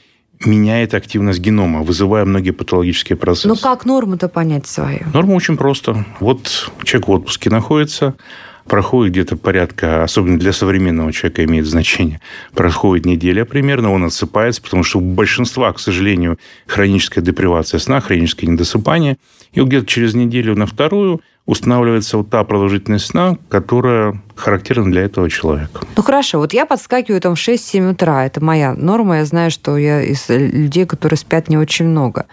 меняет 0.46 0.94
активность 0.94 1.40
генома, 1.40 1.82
вызывая 1.82 2.25
многие 2.25 2.52
патологические 2.52 3.18
процессы. 3.18 3.48
Ну 3.48 3.56
как 3.56 3.86
норму-то 3.86 4.28
понять 4.28 4.68
свою? 4.68 5.00
Норма 5.13 5.34
очень 5.34 5.58
просто. 5.58 6.06
Вот 6.20 6.70
человек 6.84 7.08
в 7.08 7.12
отпуске 7.12 7.50
находится, 7.50 8.16
проходит 8.65 9.13
где-то 9.13 9.38
порядка, 9.38 10.03
особенно 10.03 10.39
для 10.39 10.53
современного 10.53 11.12
человека 11.12 11.43
имеет 11.43 11.65
значение, 11.65 12.22
проходит 12.53 13.05
неделя 13.05 13.46
примерно, 13.46 13.91
он 13.91 14.03
отсыпается, 14.05 14.62
потому 14.62 14.84
что 14.84 15.00
у 15.00 15.01
большинства, 15.01 15.72
к 15.74 15.79
сожалению, 15.79 16.39
хроническая 16.67 17.24
депривация 17.24 17.79
сна, 17.79 18.00
хроническое 18.01 18.50
недосыпание, 18.50 19.17
и 19.53 19.62
где-то 19.62 19.86
через 19.86 20.13
неделю 20.13 20.55
на 20.55 20.65
вторую 20.65 21.22
устанавливается 21.46 22.17
вот 22.17 22.29
та 22.29 22.43
продолжительность 22.43 23.08
сна, 23.08 23.38
которая 23.50 24.22
характерна 24.36 24.91
для 24.91 25.01
этого 25.01 25.29
человека. 25.29 25.82
Ну 25.98 26.03
хорошо, 26.03 26.39
вот 26.39 26.53
я 26.53 26.65
подскакиваю 26.65 27.20
там 27.20 27.36
в 27.36 27.39
6-7 27.39 27.91
утра, 27.91 28.25
это 28.25 28.43
моя 28.43 28.74
норма, 28.74 29.17
я 29.17 29.25
знаю, 29.25 29.51
что 29.51 29.77
я 29.77 30.01
из 30.01 30.29
людей, 30.29 30.86
которые 30.86 31.17
спят 31.17 31.50
не 31.50 31.58
очень 31.58 31.86
много. 31.86 32.25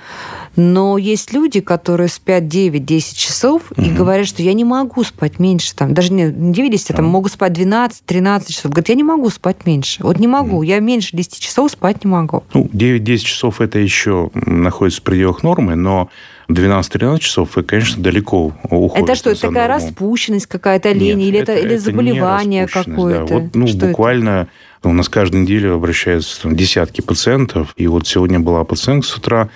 Но 0.57 0.99
есть 0.99 1.33
люди, 1.33 1.61
которые 1.61 2.09
спят 2.09 2.45
9-10 2.45 3.17
часов 3.17 3.71
угу. 3.71 3.83
и 3.83 3.91
говорят, 3.91 4.27
что 4.27 4.43
я 4.43 4.53
не 4.53 4.65
могу 4.65 5.05
спать 5.05 5.39
меньше, 5.39 5.75
там, 5.75 5.95
даже 5.95 6.13
не 6.13 6.25
9-10, 6.25 6.87
а 6.91 6.93
там 6.95 7.07
могу 7.07 7.29
спать 7.29 7.53
12-13 7.53 8.53
часов. 8.53 8.73
Говорят, 8.73 8.89
я 8.89 8.95
не 8.95 9.05
могу 9.05 9.31
спать 9.31 9.65
меньше. 9.67 10.03
Вот 10.03 10.19
не 10.19 10.27
могу, 10.27 10.57
угу. 10.57 10.63
я 10.63 10.81
меньше 10.81 11.17
10 11.17 11.39
часов 11.39 11.71
спать 11.71 12.05
не 12.05 12.11
могу. 12.11 12.43
Ну, 12.53 12.69
9-10 12.73 13.19
часов 13.19 13.61
это 13.61 13.79
еще 13.79 14.31
находится 14.35 15.01
в 15.01 15.05
пределах 15.05 15.43
нормы, 15.43 15.77
но 15.77 16.11
12-13 16.51 17.19
часов, 17.21 17.57
и, 17.59 17.63
конечно, 17.63 18.03
далеко 18.03 18.53
уходит. 18.65 19.05
Это 19.05 19.15
что, 19.15 19.31
это 19.31 19.41
такая 19.43 19.69
норму. 19.69 19.87
распущенность 19.87 20.47
какая-то, 20.47 20.93
лень, 20.93 21.19
Нет, 21.19 21.29
или 21.29 21.39
это, 21.41 21.53
это 21.53 21.67
или 21.67 21.77
заболевание 21.77 22.67
какое-то? 22.67 23.27
Да. 23.27 23.35
Вот, 23.35 23.55
ну, 23.55 23.67
что 23.67 23.87
буквально 23.87 24.49
это? 24.81 24.89
у 24.89 24.93
нас 24.93 25.09
каждую 25.09 25.43
неделю 25.43 25.75
обращаются 25.75 26.43
там, 26.43 26.57
десятки 26.57 27.01
пациентов, 27.01 27.73
и 27.77 27.87
вот 27.87 28.07
сегодня 28.07 28.41
была 28.41 28.65
пациентка 28.65 29.09
с 29.09 29.17
утра, 29.17 29.49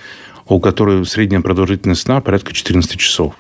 у 0.47 0.61
которой 0.61 1.05
средняя 1.05 1.41
продолжительность 1.41 2.03
сна 2.03 2.21
порядка 2.21 2.53
14 2.53 2.99
часов. 2.99 3.35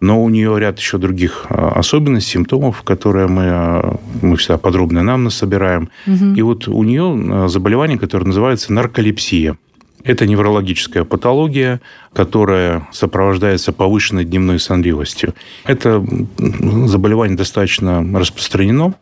Но 0.00 0.22
у 0.22 0.28
нее 0.28 0.58
ряд 0.58 0.78
еще 0.78 0.98
других 0.98 1.46
а, 1.48 1.72
особенностей, 1.78 2.32
симптомов, 2.32 2.82
которые 2.82 3.28
мы, 3.28 3.44
а, 3.46 3.96
мы 4.20 4.36
всегда 4.36 4.58
подробно 4.58 5.02
нам 5.02 5.30
собираем. 5.30 5.88
Угу. 6.06 6.34
И 6.36 6.42
вот 6.42 6.68
у 6.68 6.82
нее 6.82 7.18
а, 7.30 7.48
заболевание, 7.48 7.98
которое 7.98 8.26
называется 8.26 8.72
нарколепсия. 8.72 9.56
Это 10.04 10.26
неврологическая 10.26 11.04
патология, 11.04 11.80
которая 12.12 12.86
сопровождается 12.92 13.72
повышенной 13.72 14.24
дневной 14.24 14.60
сонливостью. 14.60 15.34
Это 15.64 16.04
заболевание 16.38 17.36
достаточно 17.36 18.06
распространено, 18.16 18.94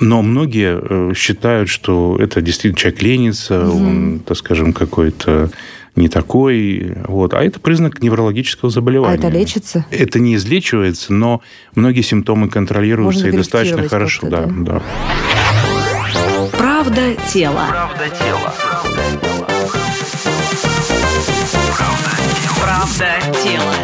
но 0.00 0.22
многие 0.22 0.80
э, 0.82 1.14
считают, 1.14 1.68
что 1.68 2.16
это 2.18 2.40
действительно 2.40 2.80
человек 2.80 3.02
ленится, 3.02 3.68
угу. 3.68 3.76
он, 3.76 4.20
так 4.20 4.36
скажем, 4.36 4.72
какой-то 4.72 5.50
не 5.96 6.08
такой. 6.08 6.96
Вот. 7.06 7.34
А 7.34 7.42
это 7.42 7.60
признак 7.60 8.02
неврологического 8.02 8.70
заболевания. 8.70 9.14
А 9.14 9.18
это 9.18 9.28
лечится? 9.28 9.84
Это 9.90 10.18
не 10.18 10.36
излечивается, 10.36 11.12
но 11.12 11.42
многие 11.74 12.02
симптомы 12.02 12.48
контролируются 12.48 13.24
Можно 13.24 13.34
и 13.34 13.38
достаточно 13.38 13.88
хорошо. 13.88 14.28
Да, 14.28 14.46
да. 14.46 14.82
Правда 16.52 17.14
тела. 17.32 17.66
Правда 17.68 18.08
тела. 18.16 18.54
Правда 22.60 23.06
тела. 23.42 23.74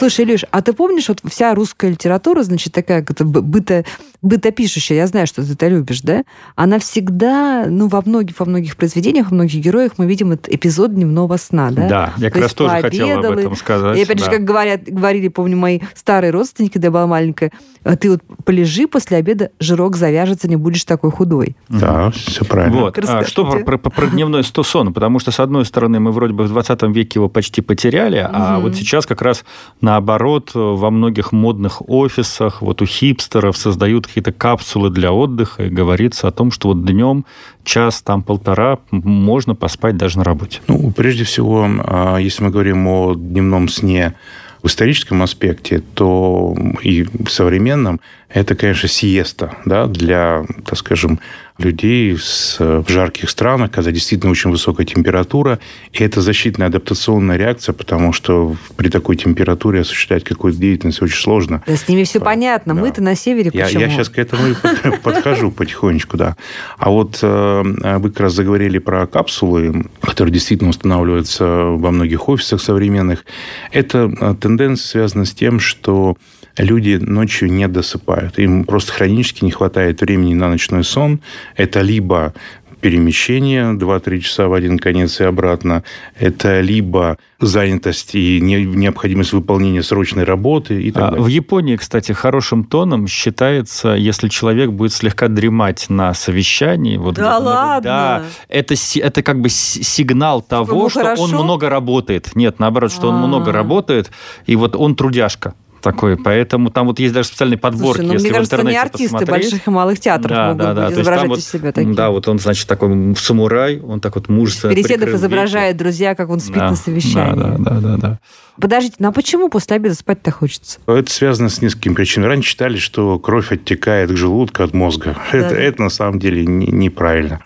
Слушай, 0.00 0.24
Илюш, 0.24 0.44
а 0.50 0.62
ты 0.62 0.72
помнишь, 0.72 1.08
вот 1.08 1.20
вся 1.28 1.54
русская 1.54 1.90
литература, 1.90 2.42
значит, 2.42 2.72
такая 2.72 3.02
как-то 3.02 3.26
быто, 3.26 3.84
бытопишущая, 4.22 4.98
я 4.98 5.06
знаю, 5.06 5.26
что 5.26 5.44
ты 5.44 5.52
это 5.52 5.68
любишь, 5.68 6.02
да? 6.02 6.24
Она 6.54 6.78
всегда, 6.78 7.66
ну, 7.68 7.88
во 7.88 8.02
многих, 8.04 8.38
во 8.38 8.46
многих 8.46 8.76
произведениях, 8.76 9.30
во 9.30 9.34
многих 9.34 9.60
героях 9.60 9.92
мы 9.96 10.06
видим 10.06 10.32
этот 10.32 10.52
эпизод 10.52 10.94
дневного 10.94 11.36
сна, 11.36 11.70
да? 11.70 11.88
Да, 11.88 12.12
я 12.18 12.30
как 12.30 12.42
раз 12.42 12.54
тоже 12.54 12.80
хотела 12.80 13.28
об 13.28 13.38
этом 13.38 13.56
сказать. 13.56 13.98
И 13.98 14.02
опять 14.02 14.18
да. 14.18 14.24
же, 14.24 14.30
как 14.30 14.44
говорят, 14.44 14.82
говорили, 14.84 15.28
помню, 15.28 15.56
мои 15.56 15.80
старые 15.94 16.30
родственники, 16.30 16.74
когда 16.74 16.88
я 16.88 16.92
была 16.92 17.06
маленькая, 17.06 17.50
«А 17.82 17.96
ты 17.96 18.10
вот 18.10 18.20
полежи 18.44 18.86
после 18.86 19.16
обеда, 19.16 19.50
жирок 19.58 19.96
завяжется, 19.96 20.48
не 20.48 20.56
будешь 20.56 20.84
такой 20.84 21.10
худой. 21.10 21.56
Да, 21.68 22.10
все 22.10 22.44
правильно. 22.44 22.80
Вот. 22.80 22.98
А 22.98 23.24
что 23.24 23.46
про, 23.46 23.78
про, 23.78 23.90
про 23.90 24.06
дневной 24.06 24.44
сон? 24.44 24.92
Потому 24.92 25.18
что, 25.18 25.30
с 25.30 25.40
одной 25.40 25.64
стороны, 25.64 25.98
мы 25.98 26.12
вроде 26.12 26.34
бы 26.34 26.44
в 26.44 26.48
20 26.48 26.82
веке 26.94 27.18
его 27.20 27.28
почти 27.28 27.62
потеряли, 27.62 28.22
угу. 28.22 28.30
а 28.32 28.58
вот 28.58 28.76
сейчас 28.76 29.06
как 29.06 29.22
раз 29.22 29.44
наоборот 29.80 30.50
во 30.54 30.90
многих 30.90 31.32
модных 31.32 31.88
офисах, 31.88 32.60
вот 32.60 32.82
у 32.82 32.86
хипстеров 32.86 33.56
создают 33.56 34.09
какие-то 34.10 34.32
капсулы 34.32 34.90
для 34.90 35.12
отдыха, 35.12 35.64
и 35.64 35.70
говорится 35.70 36.28
о 36.28 36.30
том, 36.30 36.50
что 36.50 36.68
вот 36.68 36.84
днем 36.84 37.24
час, 37.64 38.02
там 38.02 38.22
полтора 38.22 38.78
можно 38.90 39.54
поспать 39.54 39.96
даже 39.96 40.18
на 40.18 40.24
работе. 40.24 40.60
Ну, 40.68 40.90
прежде 40.90 41.24
всего, 41.24 41.66
а, 41.84 42.18
если 42.18 42.44
мы 42.44 42.50
говорим 42.50 42.86
о 42.86 43.14
дневном 43.14 43.68
сне, 43.68 44.14
в 44.62 44.66
историческом 44.66 45.22
аспекте, 45.22 45.82
то 45.94 46.54
и 46.82 47.04
в 47.04 47.28
современном 47.28 48.00
это, 48.28 48.54
конечно, 48.54 48.88
сиеста 48.88 49.54
да, 49.64 49.86
для, 49.86 50.44
так 50.66 50.78
скажем, 50.78 51.18
людей 51.60 52.16
с, 52.18 52.56
в 52.58 52.88
жарких 52.88 53.30
странах, 53.30 53.70
когда 53.70 53.90
действительно 53.90 54.30
очень 54.32 54.50
высокая 54.50 54.86
температура. 54.86 55.58
И 55.92 56.02
это 56.02 56.20
защитная 56.20 56.68
адаптационная 56.68 57.36
реакция, 57.36 57.72
потому 57.72 58.12
что 58.12 58.56
при 58.76 58.88
такой 58.88 59.16
температуре 59.16 59.80
осуществлять 59.80 60.24
какую-то 60.24 60.58
деятельность 60.58 61.02
очень 61.02 61.20
сложно. 61.20 61.62
Да, 61.66 61.76
с 61.76 61.88
ними 61.88 62.04
все 62.04 62.20
понятно. 62.20 62.74
Да. 62.74 62.80
Мы-то 62.80 63.02
на 63.02 63.14
севере 63.14 63.50
я, 63.52 63.64
почему? 63.64 63.80
Я 63.80 63.90
сейчас 63.90 64.08
к 64.08 64.18
этому 64.18 64.48
и 64.48 64.54
подхожу 65.02 65.50
потихонечку, 65.50 66.16
да. 66.16 66.36
А 66.78 66.90
вот 66.90 67.18
э, 67.22 67.62
вы 67.98 68.10
как 68.10 68.20
раз 68.20 68.34
заговорили 68.34 68.78
про 68.78 69.06
капсулы, 69.06 69.84
которые 70.00 70.32
действительно 70.32 70.70
устанавливаются 70.70 71.44
во 71.44 71.90
многих 71.90 72.28
офисах 72.28 72.60
современных. 72.60 73.24
Это 73.72 74.10
э, 74.20 74.34
тенденция 74.40 74.90
связана 74.90 75.24
с 75.24 75.32
тем, 75.32 75.60
что 75.60 76.16
люди 76.56 76.98
ночью 77.00 77.50
не 77.50 77.68
досыпают. 77.68 78.38
Им 78.38 78.64
просто 78.64 78.92
хронически 78.92 79.44
не 79.44 79.50
хватает 79.50 80.00
времени 80.00 80.34
на 80.34 80.48
ночной 80.48 80.84
сон. 80.84 81.20
Это 81.56 81.80
либо 81.80 82.34
перемещение 82.80 83.74
2-3 83.74 84.20
часа 84.20 84.48
в 84.48 84.54
один 84.54 84.78
конец 84.78 85.20
и 85.20 85.24
обратно. 85.24 85.84
Это 86.18 86.60
либо 86.60 87.18
занятость 87.38 88.14
и 88.14 88.40
необходимость 88.40 89.32
выполнения 89.32 89.82
срочной 89.82 90.24
работы 90.24 90.82
и 90.82 90.90
так 90.90 91.02
а 91.02 91.10
далее. 91.10 91.24
В 91.24 91.28
Японии, 91.28 91.76
кстати, 91.76 92.12
хорошим 92.12 92.64
тоном 92.64 93.06
считается, 93.06 93.94
если 93.94 94.28
человек 94.28 94.70
будет 94.70 94.92
слегка 94.92 95.28
дремать 95.28 95.86
на 95.88 96.14
совещании. 96.14 96.96
Вот 96.96 97.14
да 97.14 97.38
ладно? 97.38 97.80
Да, 97.82 98.22
это, 98.48 98.74
это 98.96 99.22
как 99.22 99.40
бы 99.40 99.48
сигнал 99.48 100.42
того, 100.42 100.88
что 100.88 101.00
хорошо? 101.00 101.22
он 101.22 101.30
много 101.30 101.68
работает. 101.68 102.34
Нет, 102.34 102.58
наоборот, 102.58 102.92
что 102.92 103.08
А-а-а. 103.08 103.22
он 103.22 103.28
много 103.28 103.52
работает, 103.52 104.10
и 104.46 104.56
вот 104.56 104.74
он 104.74 104.94
трудяжка 104.94 105.54
такой, 105.80 106.16
поэтому 106.16 106.70
там 106.70 106.86
вот 106.86 106.98
есть 106.98 107.14
даже 107.14 107.28
специальные 107.28 107.58
подборки, 107.58 107.98
Слушай, 107.98 108.06
ну, 108.06 108.12
если 108.14 108.26
мне 108.26 108.34
кажется, 108.34 108.56
в 108.56 108.60
интернете 108.60 108.78
не 108.78 108.82
артисты 108.82 109.18
посмотреть. 109.18 109.50
больших 109.50 109.66
и 109.66 109.70
малых 109.70 110.00
театров 110.00 110.30
да, 110.30 110.46
могут 110.48 110.62
да, 110.62 110.74
да. 110.74 110.92
изображать 110.92 111.28
вот, 111.28 111.38
из 111.38 111.48
себя 111.48 111.72
такие. 111.72 111.94
Да, 111.94 112.10
вот 112.10 112.28
он, 112.28 112.38
значит, 112.38 112.66
такой 112.66 113.16
самурай, 113.16 113.80
он 113.80 114.00
так 114.00 114.14
вот 114.14 114.28
мужественно 114.28 114.74
Переседов 114.74 115.10
изображает 115.10 115.76
друзья, 115.76 116.14
как 116.14 116.30
он 116.30 116.40
спит 116.40 116.56
да, 116.56 116.70
на 116.70 116.76
совещании. 116.76 117.40
Да, 117.40 117.56
да, 117.58 117.58
да, 117.58 117.80
да, 117.80 117.96
да. 117.96 118.18
Подождите, 118.60 118.96
ну 118.98 119.08
а 119.08 119.12
почему 119.12 119.48
после 119.48 119.76
обеда 119.76 119.94
спать-то 119.94 120.30
хочется? 120.30 120.80
Это 120.86 121.10
связано 121.10 121.48
с 121.48 121.62
несколькими 121.62 121.94
причинами. 121.94 122.28
Раньше 122.28 122.50
считали, 122.50 122.76
что 122.76 123.18
кровь 123.18 123.52
оттекает 123.52 124.10
к 124.10 124.16
желудку 124.16 124.62
от 124.62 124.74
мозга. 124.74 125.16
Да. 125.32 125.38
Это, 125.38 125.54
это 125.54 125.82
на 125.82 125.88
самом 125.88 126.18
деле 126.18 126.44
не, 126.44 126.66
неправильно 126.66 127.40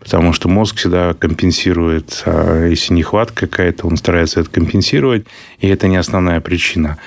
потому 0.00 0.32
что 0.32 0.48
мозг 0.48 0.76
всегда 0.76 1.12
компенсирует, 1.14 2.22
а 2.24 2.66
если 2.66 2.94
нехватка 2.94 3.46
какая-то, 3.46 3.86
он 3.86 3.96
старается 3.96 4.40
это 4.40 4.50
компенсировать, 4.50 5.26
и 5.58 5.68
это 5.68 5.88
не 5.88 5.96
основная 5.96 6.40
причина. 6.40 6.98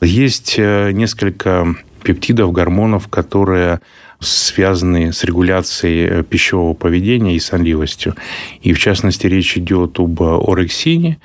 Есть 0.00 0.54
э, 0.58 0.92
несколько 0.92 1.74
пептидов, 2.02 2.52
гормонов, 2.52 3.08
которые 3.08 3.80
связаны 4.18 5.12
с 5.12 5.24
регуляцией 5.24 6.06
э, 6.06 6.22
пищевого 6.22 6.74
поведения 6.74 7.36
и 7.36 7.40
сонливостью. 7.40 8.14
И, 8.62 8.72
в 8.72 8.78
частности, 8.78 9.26
речь 9.26 9.56
идет 9.56 9.98
об 9.98 10.22
орексине, 10.22 11.18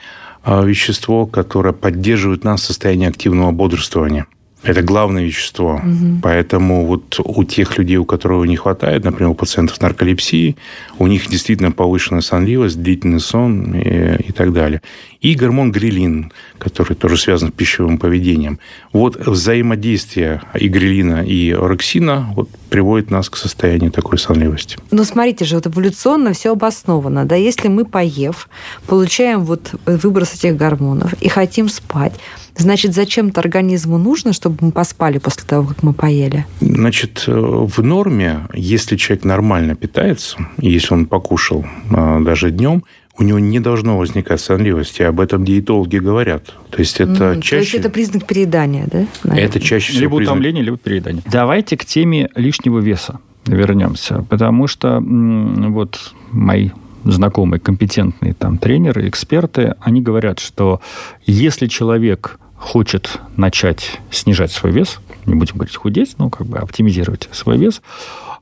э, 0.44 0.65
вещество, 0.65 1.25
которое 1.25 1.74
поддерживает 1.74 2.44
нас 2.44 2.62
в 2.62 2.65
состоянии 2.65 3.08
активного 3.08 3.51
бодрствования. 3.51 4.27
Это 4.65 4.81
главное 4.81 5.24
вещество. 5.24 5.75
Угу. 5.75 6.19
Поэтому 6.24 6.86
вот 6.86 7.19
у 7.24 7.43
тех 7.43 7.77
людей, 7.77 7.98
у 7.98 8.05
которых 8.05 8.48
не 8.48 8.55
хватает, 8.55 9.03
например, 9.03 9.31
у 9.31 9.36
пациентов 9.36 9.77
с 9.77 9.81
нарколепсией, 9.81 10.57
у 10.98 11.07
них 11.07 11.29
действительно 11.29 11.72
повышенная 11.72 12.22
сонливость, 12.22 12.81
длительный 12.81 13.19
сон 13.19 13.75
и, 13.75 14.24
и 14.27 14.31
так 14.31 14.53
далее. 14.53 14.81
и 15.25 15.34
гормон 15.34 15.72
грилин, 15.72 16.31
который 16.60 16.95
тоже 16.95 17.17
связан 17.17 17.50
с 17.50 17.51
пищевым 17.51 17.98
поведением. 17.98 18.60
Вот 18.93 19.15
взаимодействие 19.15 20.41
и 20.53 20.67
грилина, 20.67 21.24
и 21.25 21.51
орексина 21.51 22.31
вот, 22.36 22.50
приводит 22.69 23.12
нас 23.12 23.29
к 23.29 23.38
состоянию 23.38 23.91
такой 23.91 24.19
сонливости. 24.19 24.77
Ну, 24.91 25.03
смотрите 25.03 25.45
же, 25.45 25.55
вот 25.55 25.67
эволюционно 25.67 26.34
все 26.34 26.51
обосновано. 26.51 27.25
Да? 27.25 27.36
Если 27.36 27.69
мы, 27.69 27.86
поев, 27.86 28.50
получаем 28.88 29.41
вот 29.45 29.74
выброс 29.86 30.36
этих 30.36 30.57
гормонов 30.57 31.13
и 31.22 31.29
хотим 31.29 31.69
спать, 31.69 32.13
Значит, 32.57 32.93
зачем-то 32.93 33.41
организму 33.41 33.97
нужно, 33.97 34.33
чтобы 34.33 34.57
мы 34.62 34.71
поспали 34.71 35.17
после 35.17 35.43
того, 35.45 35.67
как 35.67 35.83
мы 35.83 35.93
поели? 35.93 36.45
Значит, 36.62 37.25
э, 37.27 37.31
в 37.31 37.83
норме, 37.83 38.47
если 38.53 38.95
человек 38.95 39.25
нормально 39.25 39.75
питается, 39.75 40.38
если 40.57 40.93
он 40.93 41.05
покушал 41.05 41.65
э, 41.91 42.19
даже 42.21 42.51
днем, 42.51 42.83
у 43.17 43.24
него 43.24 43.39
не 43.39 43.59
должно 43.59 43.97
возникать 43.97 44.41
сонливости. 44.41 45.01
Об 45.01 45.19
этом 45.19 45.45
диетологи 45.45 45.97
говорят. 45.97 46.53
То 46.69 46.79
есть 46.79 47.00
это 47.00 47.33
mm, 47.33 47.41
чаще... 47.41 47.55
То 47.55 47.62
есть 47.62 47.74
это 47.75 47.89
признак 47.89 48.25
переедания, 48.25 48.88
да? 48.91 49.05
Наверное? 49.24 49.45
Это 49.47 49.59
чаще 49.59 49.91
всего 49.91 50.01
Либо 50.01 50.17
признак... 50.17 50.33
утомление, 50.33 50.63
либо 50.63 50.77
переедание. 50.77 51.24
Давайте 51.31 51.77
к 51.77 51.85
теме 51.85 52.29
лишнего 52.35 52.79
веса 52.79 53.19
вернемся. 53.45 54.25
Потому 54.29 54.67
что 54.67 55.01
вот 55.01 56.13
мои 56.31 56.71
знакомые, 57.05 57.59
компетентные 57.59 58.33
там 58.33 58.57
тренеры, 58.57 59.07
эксперты, 59.07 59.75
они 59.79 60.01
говорят, 60.01 60.39
что 60.39 60.81
если 61.25 61.67
человек 61.67 62.39
хочет 62.57 63.19
начать 63.38 64.00
снижать 64.12 64.51
свой 64.51 64.71
вес, 64.71 65.00
не 65.25 65.35
будем 65.35 65.55
говорить 65.55 65.75
худеть, 65.75 66.15
но 66.17 66.29
как 66.29 66.47
бы 66.47 66.57
оптимизировать 66.57 67.29
свой 67.31 67.57
вес, 67.57 67.81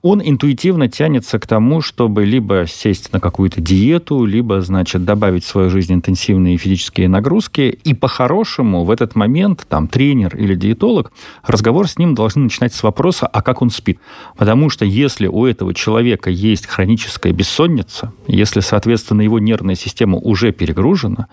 он 0.03 0.21
интуитивно 0.21 0.89
тянется 0.89 1.39
к 1.39 1.47
тому, 1.47 1.81
чтобы 1.81 2.25
либо 2.25 2.65
сесть 2.67 3.13
на 3.13 3.21
какую-то 3.21 3.61
диету, 3.61 4.25
либо, 4.25 4.59
значит, 4.59 5.05
добавить 5.05 5.45
в 5.45 5.47
свою 5.47 5.69
жизнь 5.69 5.93
интенсивные 5.93 6.57
физические 6.57 7.07
нагрузки. 7.07 7.79
И 7.85 7.93
по-хорошему 7.93 8.83
в 8.83 8.91
этот 8.91 9.15
момент 9.15 9.65
там 9.69 9.87
тренер 9.87 10.35
или 10.35 10.55
диетолог, 10.55 11.13
разговор 11.45 11.87
с 11.87 11.97
ним 11.97 12.15
должны 12.15 12.43
начинать 12.43 12.73
с 12.73 12.83
вопроса, 12.83 13.27
а 13.27 13.41
как 13.41 13.61
он 13.61 13.69
спит. 13.69 13.97
Потому 14.35 14.69
что 14.69 14.83
если 14.83 15.27
у 15.27 15.45
этого 15.45 15.73
человека 15.73 16.29
есть 16.29 16.67
хроническая 16.67 17.31
бессонница, 17.31 18.11
если, 18.27 18.59
соответственно, 18.59 19.21
его 19.21 19.39
нервная 19.39 19.75
система 19.75 20.17
уже 20.17 20.51
перегружена, 20.51 21.27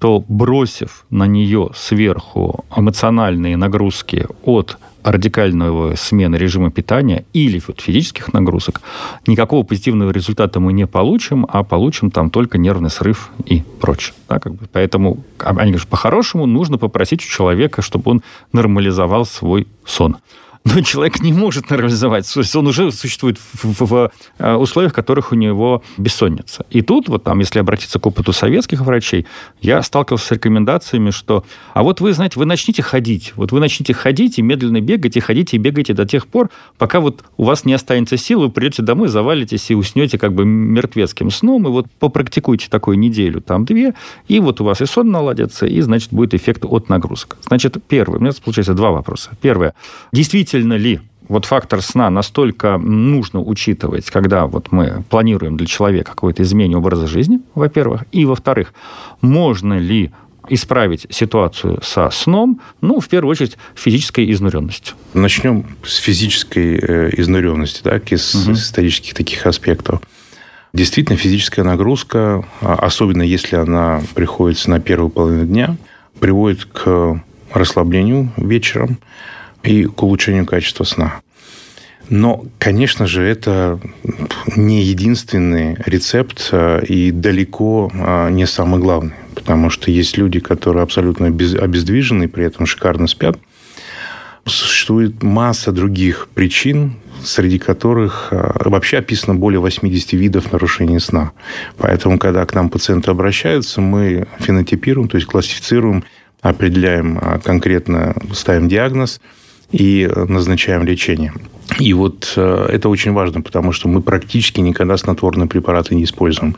то 0.00 0.24
бросив 0.28 1.04
на 1.10 1.26
нее 1.26 1.70
сверху 1.74 2.64
эмоциональные 2.74 3.56
нагрузки 3.56 4.26
от 4.44 4.78
радикального 5.02 5.94
смены 5.94 6.36
режима 6.36 6.70
питания 6.70 7.24
или 7.34 7.62
вот 7.66 7.80
физических 7.80 8.32
нагрузок, 8.32 8.80
никакого 9.26 9.62
позитивного 9.62 10.10
результата 10.10 10.58
мы 10.58 10.72
не 10.72 10.86
получим, 10.86 11.46
а 11.48 11.62
получим 11.64 12.10
там 12.10 12.30
только 12.30 12.58
нервный 12.58 12.90
срыв 12.90 13.30
и 13.44 13.62
прочее. 13.80 14.14
Да, 14.28 14.38
как 14.38 14.54
бы. 14.54 14.66
Поэтому, 14.72 15.18
они 15.38 15.72
говорят, 15.72 15.88
по-хорошему 15.88 16.46
нужно 16.46 16.78
попросить 16.78 17.22
у 17.22 17.28
человека, 17.28 17.82
чтобы 17.82 18.10
он 18.10 18.22
нормализовал 18.52 19.26
свой 19.26 19.68
сон 19.84 20.16
но 20.64 20.82
человек 20.82 21.20
не 21.20 21.32
может 21.32 21.70
нормализовать. 21.70 22.32
То 22.32 22.40
есть 22.40 22.54
он 22.54 22.66
уже 22.66 22.92
существует 22.92 23.38
в, 23.38 23.64
в, 23.64 23.80
в 23.80 24.10
э, 24.38 24.54
условиях, 24.54 24.92
в 24.92 24.94
которых 24.94 25.32
у 25.32 25.34
него 25.34 25.82
бессонница. 25.96 26.66
И 26.70 26.82
тут, 26.82 27.08
вот 27.08 27.24
там, 27.24 27.38
если 27.40 27.58
обратиться 27.58 27.98
к 27.98 28.06
опыту 28.06 28.32
советских 28.32 28.80
врачей, 28.82 29.26
я 29.62 29.82
сталкивался 29.82 30.26
с 30.26 30.30
рекомендациями, 30.32 31.10
что, 31.10 31.44
а 31.72 31.82
вот 31.82 32.00
вы, 32.00 32.12
знаете, 32.12 32.38
вы 32.38 32.44
начните 32.44 32.82
ходить, 32.82 33.32
вот 33.36 33.52
вы 33.52 33.60
начните 33.60 33.94
ходить 33.94 34.38
и 34.38 34.42
медленно 34.42 34.80
бегать, 34.80 35.16
и 35.16 35.20
ходите, 35.20 35.56
и 35.56 35.60
бегаете 35.60 35.94
до 35.94 36.04
тех 36.04 36.26
пор, 36.26 36.50
пока 36.76 37.00
вот 37.00 37.24
у 37.38 37.44
вас 37.44 37.64
не 37.64 37.72
останется 37.72 38.16
сил, 38.18 38.40
вы 38.40 38.50
придете 38.50 38.82
домой, 38.82 39.08
завалитесь 39.08 39.70
и 39.70 39.74
уснете 39.74 40.18
как 40.18 40.34
бы 40.34 40.44
мертвецким 40.44 41.30
сном, 41.30 41.66
и 41.68 41.70
вот 41.70 41.86
попрактикуйте 41.98 42.68
такую 42.68 42.98
неделю, 42.98 43.40
там 43.40 43.64
две, 43.64 43.94
и 44.28 44.40
вот 44.40 44.60
у 44.60 44.64
вас 44.64 44.82
и 44.82 44.86
сон 44.86 45.10
наладится, 45.10 45.66
и, 45.66 45.80
значит, 45.80 46.10
будет 46.12 46.34
эффект 46.34 46.64
от 46.64 46.90
нагрузок. 46.90 47.38
Значит, 47.46 47.78
первый, 47.88 48.18
у 48.18 48.20
меня 48.20 48.32
получается 48.44 48.74
два 48.74 48.90
вопроса. 48.90 49.30
Первое. 49.40 49.74
Действительно, 50.12 50.49
действительно 50.50 50.74
ли 50.74 51.00
вот 51.28 51.44
фактор 51.44 51.80
сна 51.80 52.10
настолько 52.10 52.76
нужно 52.76 53.40
учитывать, 53.40 54.10
когда 54.10 54.46
вот 54.46 54.72
мы 54.72 55.04
планируем 55.08 55.56
для 55.56 55.68
человека 55.68 56.10
какое-то 56.10 56.42
изменение 56.42 56.76
образа 56.76 57.06
жизни, 57.06 57.38
во-первых, 57.54 58.02
и 58.10 58.24
во-вторых, 58.24 58.74
можно 59.20 59.78
ли 59.78 60.10
исправить 60.48 61.06
ситуацию 61.10 61.78
со 61.84 62.10
сном, 62.10 62.60
ну, 62.80 62.98
в 62.98 63.06
первую 63.08 63.30
очередь, 63.30 63.56
физической 63.76 64.28
изнуренностью. 64.32 64.96
Начнем 65.14 65.66
с 65.84 65.98
физической 65.98 66.76
э, 66.76 67.10
изнуренности, 67.16 67.82
так, 67.82 68.10
из 68.10 68.34
угу. 68.34 68.54
исторических 68.54 69.14
таких 69.14 69.46
аспектов. 69.46 70.00
Действительно, 70.72 71.16
физическая 71.16 71.64
нагрузка, 71.64 72.44
а, 72.60 72.74
особенно 72.74 73.22
если 73.22 73.54
она 73.54 74.02
приходится 74.16 74.68
на 74.70 74.80
первую 74.80 75.10
половину 75.10 75.46
дня, 75.46 75.76
приводит 76.18 76.64
к 76.64 77.22
расслаблению 77.52 78.32
вечером, 78.36 78.98
и 79.62 79.84
к 79.84 80.02
улучшению 80.02 80.46
качества 80.46 80.84
сна. 80.84 81.20
Но, 82.10 82.44
конечно 82.58 83.06
же, 83.06 83.22
это 83.22 83.78
не 84.56 84.82
единственный 84.82 85.76
рецепт 85.86 86.48
а, 86.50 86.80
и 86.80 87.12
далеко 87.12 87.90
а, 87.94 88.28
не 88.30 88.46
самый 88.46 88.80
главный. 88.80 89.14
Потому 89.36 89.70
что 89.70 89.92
есть 89.92 90.18
люди, 90.18 90.40
которые 90.40 90.82
абсолютно 90.82 91.28
обездвижены, 91.28 92.26
при 92.28 92.44
этом 92.44 92.66
шикарно 92.66 93.06
спят. 93.06 93.38
Существует 94.44 95.22
масса 95.22 95.70
других 95.70 96.28
причин, 96.34 96.94
среди 97.22 97.60
которых 97.60 98.32
а, 98.32 98.60
вообще 98.68 98.98
описано 98.98 99.36
более 99.36 99.60
80 99.60 100.12
видов 100.14 100.50
нарушений 100.50 100.98
сна. 100.98 101.30
Поэтому, 101.78 102.18
когда 102.18 102.44
к 102.44 102.54
нам 102.54 102.70
пациенты 102.70 103.12
обращаются, 103.12 103.80
мы 103.80 104.26
фенотипируем, 104.40 105.08
то 105.08 105.16
есть 105.16 105.28
классифицируем, 105.28 106.02
определяем 106.40 107.20
конкретно, 107.44 108.16
ставим 108.32 108.68
диагноз– 108.68 109.20
и 109.72 110.10
назначаем 110.28 110.84
лечение. 110.84 111.32
И 111.78 111.92
вот 111.92 112.32
э, 112.36 112.66
это 112.70 112.88
очень 112.88 113.12
важно, 113.12 113.42
потому 113.42 113.72
что 113.72 113.88
мы 113.88 114.02
практически 114.02 114.60
никогда 114.60 114.96
снотворные 114.96 115.48
препараты 115.48 115.94
не 115.94 116.04
используем. 116.04 116.56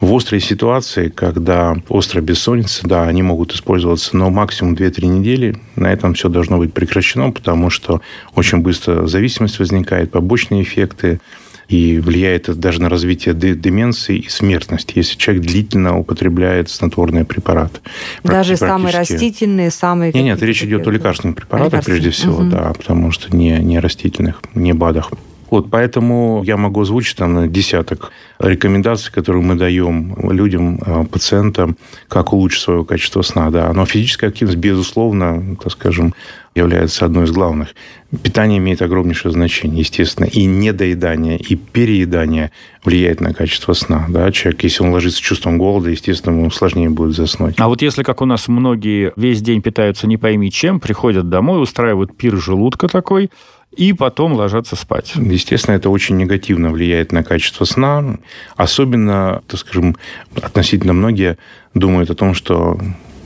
В 0.00 0.14
острой 0.14 0.40
ситуации, 0.40 1.08
когда 1.08 1.76
острая 1.88 2.24
бессонница, 2.24 2.86
да, 2.86 3.04
они 3.04 3.22
могут 3.22 3.52
использоваться, 3.52 4.16
но 4.16 4.30
максимум 4.30 4.74
2-3 4.74 5.06
недели 5.06 5.56
на 5.76 5.92
этом 5.92 6.14
все 6.14 6.28
должно 6.28 6.58
быть 6.58 6.72
прекращено, 6.72 7.30
потому 7.30 7.70
что 7.70 8.00
очень 8.34 8.58
быстро 8.58 9.06
зависимость 9.06 9.58
возникает, 9.58 10.10
побочные 10.10 10.62
эффекты, 10.62 11.20
и 11.68 11.98
влияет 11.98 12.48
это 12.48 12.58
даже 12.58 12.80
на 12.80 12.88
развитие 12.88 13.34
деменции 13.34 14.18
и 14.18 14.28
смертности, 14.28 14.94
если 14.96 15.16
человек 15.16 15.44
длительно 15.44 15.98
употребляет 15.98 16.70
снотворные 16.70 17.24
препараты. 17.24 17.80
Даже 18.24 18.56
самые 18.56 18.94
растительные, 18.94 19.70
самые... 19.70 20.12
Нет, 20.12 20.24
нет, 20.24 20.42
речь 20.42 20.62
идет 20.62 20.86
о 20.86 20.90
лекарственных 20.90 21.36
препаратах, 21.36 21.84
прежде 21.84 22.10
всего, 22.10 22.38
угу. 22.38 22.50
да, 22.50 22.72
потому 22.76 23.10
что 23.10 23.34
не, 23.36 23.58
не 23.58 23.78
растительных, 23.78 24.42
не 24.54 24.72
БАДах. 24.72 25.10
Вот, 25.50 25.70
поэтому 25.70 26.42
я 26.44 26.56
могу 26.56 26.82
озвучить 26.82 27.16
там 27.16 27.50
десяток 27.50 28.12
рекомендаций, 28.38 29.10
которые 29.10 29.42
мы 29.42 29.54
даем 29.54 30.14
людям, 30.30 30.80
э, 30.84 31.04
пациентам, 31.10 31.76
как 32.08 32.32
улучшить 32.32 32.62
свое 32.62 32.84
качество 32.84 33.22
сна. 33.22 33.50
Да. 33.50 33.72
Но 33.72 33.86
физическая 33.86 34.28
активность, 34.28 34.58
безусловно, 34.58 35.56
так 35.62 35.72
скажем, 35.72 36.14
является 36.58 37.04
одной 37.04 37.24
из 37.24 37.30
главных. 37.30 37.74
Питание 38.22 38.58
имеет 38.58 38.82
огромнейшее 38.82 39.32
значение, 39.32 39.80
естественно. 39.80 40.26
И 40.26 40.44
недоедание, 40.44 41.38
и 41.38 41.56
переедание 41.56 42.52
влияет 42.84 43.20
на 43.20 43.34
качество 43.34 43.72
сна. 43.72 44.06
Да? 44.08 44.30
Человек, 44.32 44.62
если 44.64 44.82
он 44.82 44.90
ложится 44.90 45.18
с 45.18 45.22
чувством 45.22 45.58
голода, 45.58 45.90
естественно, 45.90 46.34
ему 46.34 46.50
сложнее 46.50 46.90
будет 46.90 47.14
заснуть. 47.14 47.54
А 47.58 47.68
вот 47.68 47.82
если, 47.82 48.02
как 48.02 48.22
у 48.22 48.24
нас 48.24 48.48
многие 48.48 49.12
весь 49.16 49.42
день 49.42 49.62
питаются 49.62 50.06
не 50.06 50.16
пойми 50.16 50.50
чем, 50.50 50.80
приходят 50.80 51.28
домой, 51.28 51.62
устраивают 51.62 52.16
пир 52.16 52.36
желудка 52.36 52.88
такой, 52.88 53.30
и 53.76 53.92
потом 53.92 54.32
ложатся 54.32 54.76
спать. 54.76 55.12
Естественно, 55.14 55.74
это 55.74 55.90
очень 55.90 56.16
негативно 56.16 56.70
влияет 56.70 57.12
на 57.12 57.22
качество 57.22 57.64
сна. 57.64 58.18
Особенно, 58.56 59.42
так 59.46 59.60
скажем, 59.60 59.96
относительно 60.34 60.94
многие 60.94 61.36
думают 61.74 62.10
о 62.10 62.14
том, 62.14 62.34
что 62.34 62.80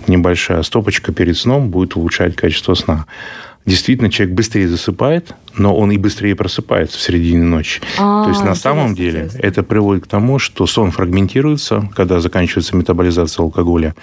небольшая 0.09 0.63
стопочка 0.63 1.13
перед 1.13 1.37
сном 1.37 1.71
будет 1.71 1.97
улучшать 1.97 2.37
качество 2.37 2.75
сна. 2.75 3.07
Действительно, 3.65 4.11
человек 4.11 4.35
быстрее 4.35 4.67
засыпает, 4.67 5.35
но 5.57 5.77
он 5.77 5.93
и 5.93 5.97
быстрее 5.97 6.35
просыпается 6.35 6.99
в 6.99 7.01
середине 7.01 7.45
ночи. 7.45 7.81
А, 7.97 8.25
То 8.25 8.31
есть 8.31 8.43
на 8.43 8.57
самом 8.57 8.95
деле 8.97 9.21
интересно. 9.25 9.39
это 9.47 9.63
приводит 9.63 10.05
к 10.05 10.09
тому, 10.09 10.41
что 10.41 10.67
сон 10.67 10.91
фрагментируется, 10.91 11.89
когда 11.95 12.19
заканчивается 12.19 12.75
метаболизация 12.77 13.45
алкоголя, 13.45 13.95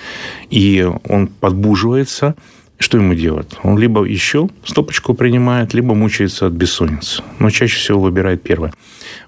и 0.50 0.88
он 1.10 1.28
подбуживается, 1.28 2.36
что 2.78 2.98
ему 2.98 3.14
делать? 3.14 3.50
Он 3.62 3.78
либо 3.78 4.06
еще 4.06 4.50
стопочку 4.64 5.14
принимает, 5.14 5.74
либо 5.74 5.94
мучается 5.94 6.48
от 6.48 6.54
бессонницы. 6.54 7.22
Но 7.40 7.50
чаще 7.50 7.76
всего 7.76 8.00
выбирает 8.00 8.42
первое. 8.42 8.72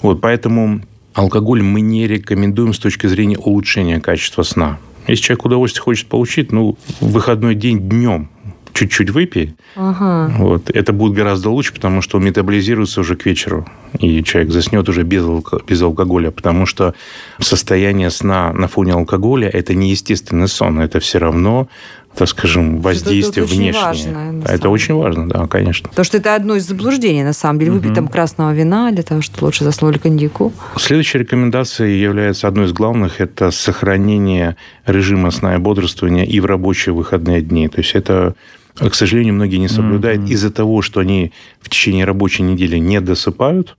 Вот, 0.01 0.21
поэтому 0.21 0.81
алкоголь 1.13 1.61
мы 1.61 1.81
не 1.81 2.07
рекомендуем 2.07 2.73
с 2.73 2.79
точки 2.79 3.07
зрения 3.07 3.37
улучшения 3.37 3.99
качества 3.99 4.43
сна. 4.43 4.79
Если 5.07 5.23
человек 5.23 5.45
удовольствие 5.45 5.83
хочет 5.83 6.07
получить, 6.07 6.51
ну, 6.51 6.77
в 6.99 7.11
выходной 7.11 7.55
день 7.55 7.79
днем 7.79 8.29
чуть-чуть 8.73 9.09
выпей, 9.09 9.55
ага. 9.75 10.33
вот, 10.37 10.69
это 10.69 10.93
будет 10.93 11.13
гораздо 11.13 11.49
лучше, 11.49 11.73
потому 11.73 12.01
что 12.01 12.17
он 12.17 12.25
метаболизируется 12.25 13.01
уже 13.01 13.15
к 13.15 13.25
вечеру, 13.25 13.67
и 13.99 14.23
человек 14.23 14.51
заснет 14.51 14.87
уже 14.87 15.03
без, 15.03 15.23
алко- 15.23 15.61
без 15.67 15.81
алкоголя, 15.81 16.31
потому 16.31 16.65
что 16.65 16.93
состояние 17.39 18.09
сна 18.09 18.53
на 18.53 18.67
фоне 18.67 18.93
алкоголя– 18.93 19.49
это 19.53 19.73
не 19.73 19.89
естественный 19.89 20.47
сон, 20.47 20.79
это 20.79 20.99
все 20.99 21.19
равно 21.19 21.67
так 22.15 22.27
скажем, 22.27 22.81
воздействие 22.81 23.45
это, 23.45 23.53
это 23.53 23.61
внешнее. 23.61 23.83
Важно, 23.83 24.43
это 24.45 24.69
очень 24.69 24.95
важно, 24.95 25.29
да, 25.29 25.47
конечно. 25.47 25.89
Потому 25.89 26.05
что 26.05 26.17
это 26.17 26.35
одно 26.35 26.55
из 26.55 26.67
заблуждений, 26.67 27.23
на 27.23 27.33
самом 27.33 27.59
деле. 27.59 27.71
Выпить 27.71 27.91
угу. 27.91 27.95
там 27.95 28.07
красного 28.07 28.53
вина 28.53 28.91
для 28.91 29.03
того, 29.03 29.21
чтобы 29.21 29.45
лучше 29.45 29.63
заснули 29.63 29.97
коньяку. 29.97 30.51
Следующая 30.77 31.19
рекомендация 31.19 31.87
является 31.87 32.47
одной 32.47 32.65
из 32.65 32.73
главных. 32.73 33.21
Это 33.21 33.51
сохранение 33.51 34.57
режима 34.85 35.31
сна 35.31 35.55
и 35.55 35.57
бодрствования 35.57 36.25
и 36.25 36.39
в 36.39 36.45
рабочие 36.45 36.93
выходные 36.93 37.41
дни. 37.41 37.67
То 37.69 37.79
есть 37.79 37.95
это 37.95 38.35
к 38.75 38.93
сожалению, 38.93 39.33
многие 39.33 39.57
не 39.57 39.67
соблюдают 39.67 40.21
mm-hmm. 40.21 40.33
из-за 40.33 40.49
того, 40.49 40.81
что 40.81 41.01
они 41.01 41.33
в 41.59 41.69
течение 41.69 42.05
рабочей 42.05 42.43
недели 42.43 42.77
не 42.77 43.01
досыпают, 43.01 43.75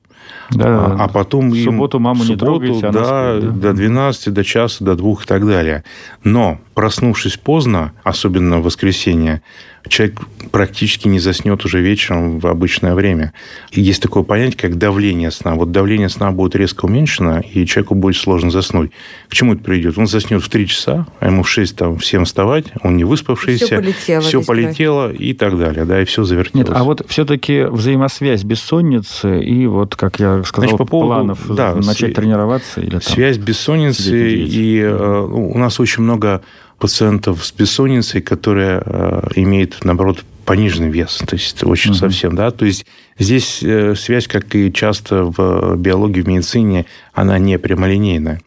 да, 0.50 0.86
а, 0.86 1.04
а 1.04 1.08
потом 1.08 1.50
в 1.50 1.62
субботу 1.62 1.98
маму 1.98 2.22
в 2.22 2.26
субботу, 2.26 2.62
не 2.62 2.68
трогайте, 2.68 2.90
да, 2.90 3.38
спит, 3.38 3.60
да, 3.60 3.68
до 3.68 3.72
12, 3.72 4.32
до 4.32 4.44
часа, 4.44 4.84
до 4.84 4.94
двух 4.94 5.24
и 5.24 5.26
так 5.26 5.46
далее. 5.46 5.84
Но 6.24 6.58
проснувшись 6.74 7.36
поздно, 7.36 7.92
особенно 8.02 8.58
в 8.58 8.64
воскресенье, 8.64 9.42
человек 9.92 10.20
практически 10.50 11.06
не 11.06 11.18
заснет 11.18 11.64
уже 11.64 11.80
вечером 11.80 12.38
в 12.38 12.46
обычное 12.46 12.94
время. 12.94 13.32
И 13.70 13.80
есть 13.80 14.02
такое 14.02 14.22
понятие, 14.22 14.58
как 14.58 14.78
давление 14.78 15.30
сна. 15.30 15.54
Вот 15.54 15.70
давление 15.70 16.08
сна 16.08 16.32
будет 16.32 16.56
резко 16.56 16.86
уменьшено, 16.86 17.40
и 17.40 17.66
человеку 17.66 17.94
будет 17.94 18.16
сложно 18.16 18.50
заснуть. 18.50 18.90
К 19.28 19.34
чему 19.34 19.54
это 19.54 19.62
приведет? 19.62 19.98
Он 19.98 20.06
заснет 20.06 20.42
в 20.42 20.48
3 20.48 20.66
часа, 20.66 21.06
а 21.20 21.26
ему 21.26 21.42
в 21.42 21.48
6 21.48 21.76
там, 21.76 21.98
всем 21.98 22.24
вставать, 22.24 22.66
он 22.82 22.96
не 22.96 23.04
выспавшийся, 23.04 23.66
все 23.66 23.76
полетело, 23.76 24.20
все 24.22 24.42
полетело 24.42 25.12
и 25.12 25.34
так 25.34 25.58
далее, 25.58 25.84
да, 25.84 26.00
и 26.00 26.04
все 26.04 26.24
завертелось. 26.24 26.68
Нет, 26.68 26.76
а 26.76 26.84
вот 26.84 27.04
все-таки 27.08 27.64
взаимосвязь 27.64 28.44
бессонницы 28.44 29.42
и 29.42 29.66
вот, 29.66 29.94
как 29.94 30.18
я 30.18 30.42
сказал, 30.44 30.70
Значит, 30.70 30.78
по 30.78 30.84
поводу, 30.86 31.08
планов 31.08 31.54
да, 31.54 31.74
начать 31.74 32.12
с... 32.12 32.14
тренироваться? 32.14 32.80
Или 32.80 32.90
там, 32.90 33.02
связь 33.02 33.36
бессонницы, 33.36 34.30
и 34.30 34.80
э, 34.80 35.20
у 35.20 35.58
нас 35.58 35.78
очень 35.80 36.02
много 36.02 36.42
пациентов 36.82 37.44
с 37.44 37.52
бессонницей, 37.52 38.20
которые 38.20 38.82
э, 38.84 39.28
имеют, 39.36 39.84
наоборот, 39.84 40.24
пониженный 40.44 40.90
вес, 40.90 41.22
то 41.24 41.36
есть 41.36 41.62
очень 41.62 41.92
угу. 41.92 41.98
совсем, 41.98 42.34
да, 42.34 42.50
то 42.50 42.64
есть 42.64 42.84
здесь 43.20 43.62
э, 43.62 43.94
связь, 43.94 44.26
как 44.26 44.52
и 44.56 44.72
часто 44.72 45.22
в 45.22 45.76
биологии, 45.76 46.22
в 46.22 46.26
медицине, 46.26 46.86
она 47.14 47.38
не 47.38 47.56
прямолинейная. 47.56 48.40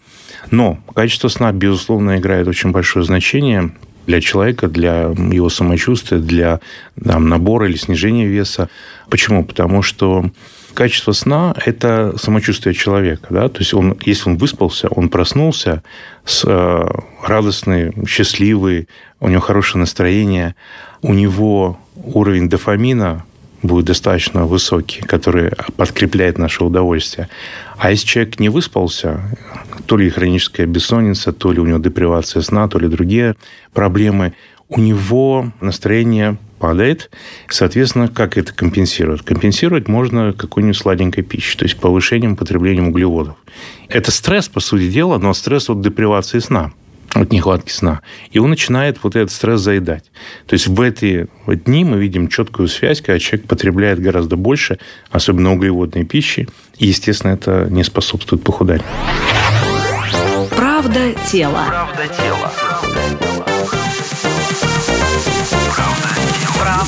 Но 0.51 0.77
качество 0.93 1.29
сна, 1.29 1.53
безусловно, 1.53 2.17
играет 2.17 2.49
очень 2.49 2.71
большое 2.71 3.05
значение 3.05 3.71
для 4.05 4.19
человека, 4.19 4.67
для 4.67 5.13
его 5.31 5.47
самочувствия, 5.47 6.19
для 6.19 6.59
там, 7.01 7.29
набора 7.29 7.69
или 7.69 7.77
снижения 7.77 8.27
веса. 8.27 8.67
Почему? 9.09 9.45
Потому 9.45 9.81
что 9.81 10.29
качество 10.75 11.13
сна– 11.13 11.55
это 11.65 12.13
самочувствие 12.17 12.75
человека. 12.75 13.27
Да? 13.31 13.49
То 13.49 13.59
есть, 13.59 13.73
он, 13.73 13.97
если 14.05 14.29
он 14.29 14.37
выспался, 14.37 14.87
он 14.89 15.09
проснулся 15.09 15.81
с, 16.23 16.43
э, 16.45 16.85
радостный, 17.23 17.91
счастливый, 18.07 18.87
у 19.19 19.29
него 19.29 19.41
хорошее 19.41 19.79
настроение, 19.79 20.55
у 21.01 21.13
него 21.13 21.79
уровень 21.95 22.49
дофамина 22.49 23.23
будет 23.63 23.85
достаточно 23.85 24.45
высокий, 24.45 25.01
который 25.01 25.51
подкрепляет 25.75 26.37
наше 26.37 26.63
удовольствие. 26.63 27.29
А 27.77 27.91
если 27.91 28.05
человек 28.05 28.39
не 28.39 28.49
выспался, 28.49 29.21
то 29.85 29.97
ли 29.97 30.09
хроническая 30.09 30.65
бессонница, 30.65 31.33
то 31.33 31.51
ли 31.51 31.59
у 31.59 31.65
него 31.65 31.79
депривация 31.79 32.41
сна, 32.41 32.67
то 32.67 32.79
ли 32.79 32.87
другие 32.87 33.35
проблемы, 33.73 34.33
у 34.69 34.79
него 34.79 35.51
настроение 35.61 36.37
падает. 36.59 37.11
Соответственно, 37.49 38.07
как 38.07 38.37
это 38.37 38.53
компенсирует? 38.53 39.21
Компенсировать 39.21 39.87
можно 39.87 40.33
какой-нибудь 40.33 40.77
сладенькой 40.77 41.23
пищей, 41.23 41.57
то 41.57 41.65
есть 41.65 41.77
повышением 41.77 42.35
потребления 42.35 42.81
углеводов. 42.81 43.35
Это 43.89 44.11
стресс, 44.11 44.47
по 44.47 44.59
сути 44.59 44.89
дела, 44.89 45.17
но 45.17 45.33
стресс 45.33 45.69
от 45.69 45.81
депривации 45.81 46.39
сна 46.39 46.71
от 47.13 47.31
нехватки 47.31 47.71
сна. 47.71 48.01
И 48.31 48.39
он 48.39 48.49
начинает 48.49 49.01
вот 49.01 49.15
этот 49.15 49.31
стресс 49.31 49.61
заедать. 49.61 50.03
То 50.47 50.53
есть 50.53 50.67
в 50.67 50.81
эти 50.81 51.27
дни 51.47 51.85
мы 51.85 51.97
видим 51.97 52.27
четкую 52.27 52.67
связь, 52.67 52.99
когда 53.01 53.19
человек 53.19 53.47
потребляет 53.47 54.01
гораздо 54.01 54.35
больше, 54.35 54.79
особенно 55.11 55.53
углеводной 55.53 56.03
пищи, 56.03 56.49
и, 56.77 56.87
естественно, 56.87 57.31
это 57.31 57.67
не 57.69 57.83
способствует 57.83 58.43
похуданию. 58.43 58.85
Правда 60.49 61.13
тела. 61.31 61.65
Правда 61.67 62.07
тела. 62.07 62.51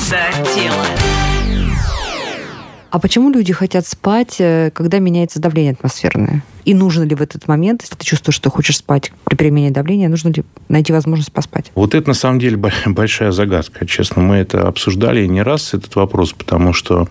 Правда 0.08 0.50
тела. 0.54 0.84
А 2.90 2.98
почему 2.98 3.30
люди 3.30 3.52
хотят 3.52 3.86
спать, 3.86 4.36
э, 4.38 4.70
когда 4.72 4.98
меняется 4.98 5.40
давление 5.40 5.72
атмосферное? 5.72 6.42
И 6.64 6.72
нужно 6.72 7.02
ли 7.02 7.14
в 7.14 7.20
этот 7.20 7.46
момент, 7.46 7.82
если 7.82 7.96
ты 7.96 8.06
чувствуешь, 8.06 8.36
что 8.36 8.50
хочешь 8.50 8.78
спать 8.78 9.12
при 9.24 9.36
перемене 9.36 9.70
давления, 9.70 10.08
нужно 10.08 10.28
ли 10.30 10.44
найти 10.68 10.92
возможность 10.94 11.32
поспать? 11.32 11.70
Вот 11.74 11.94
это 11.94 12.08
на 12.08 12.14
самом 12.14 12.38
деле 12.38 12.56
большая 12.86 13.32
загадка, 13.32 13.86
честно. 13.86 14.22
Мы 14.22 14.36
это 14.36 14.66
обсуждали 14.66 15.26
не 15.26 15.42
раз, 15.42 15.74
этот 15.74 15.94
вопрос, 15.96 16.32
потому 16.32 16.72
что 16.72 17.08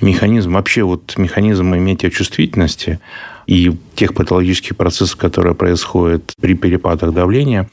механизм, 0.00 0.54
вообще 0.54 0.82
вот 0.82 1.14
механизм 1.16 1.74
метеочувствительности 1.76 2.98
и 3.46 3.76
тех 3.94 4.14
патологических 4.14 4.76
процессов, 4.76 5.16
которые 5.16 5.54
происходят 5.54 6.34
при 6.40 6.54
перепадах 6.54 7.12
давления, 7.12 7.70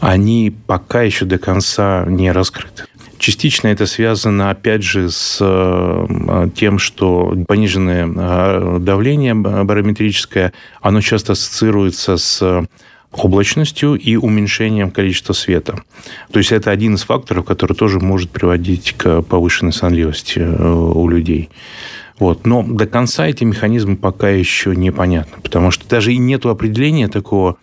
они 0.00 0.54
пока 0.66 1.02
еще 1.02 1.26
до 1.26 1.38
конца 1.38 2.04
не 2.06 2.32
раскрыты. 2.32 2.84
Частично 3.18 3.68
это 3.68 3.86
связано, 3.86 4.50
опять 4.50 4.82
же, 4.82 5.10
с 5.10 5.38
э, 5.40 6.48
тем, 6.54 6.78
что 6.78 7.34
пониженное 7.48 8.06
э, 8.06 8.78
давление 8.80 9.34
барометрическое, 9.34 10.52
оно 10.80 11.00
часто 11.00 11.32
ассоциируется 11.32 12.16
с 12.16 12.66
облачностью 13.12 13.94
и 13.94 14.16
уменьшением 14.16 14.90
количества 14.90 15.32
света. 15.32 15.78
То 16.30 16.38
есть 16.38 16.52
это 16.52 16.70
один 16.70 16.94
из 16.94 17.02
факторов, 17.02 17.44
который 17.44 17.74
тоже 17.74 17.98
может 17.98 18.30
приводить 18.30 18.92
к 18.92 19.22
повышенной 19.22 19.72
сонливости 19.72 20.40
э, 20.40 20.72
у 20.72 21.08
людей. 21.08 21.48
Вот. 22.18 22.46
Но 22.46 22.62
до 22.62 22.86
конца 22.86 23.26
эти 23.26 23.44
механизмы 23.44 23.96
пока 23.96 24.30
еще 24.30 24.74
непонятны, 24.74 25.38
потому 25.42 25.70
что 25.70 25.88
даже 25.88 26.12
и 26.12 26.18
нет 26.18 26.46
определения 26.46 27.08
такого 27.08 27.56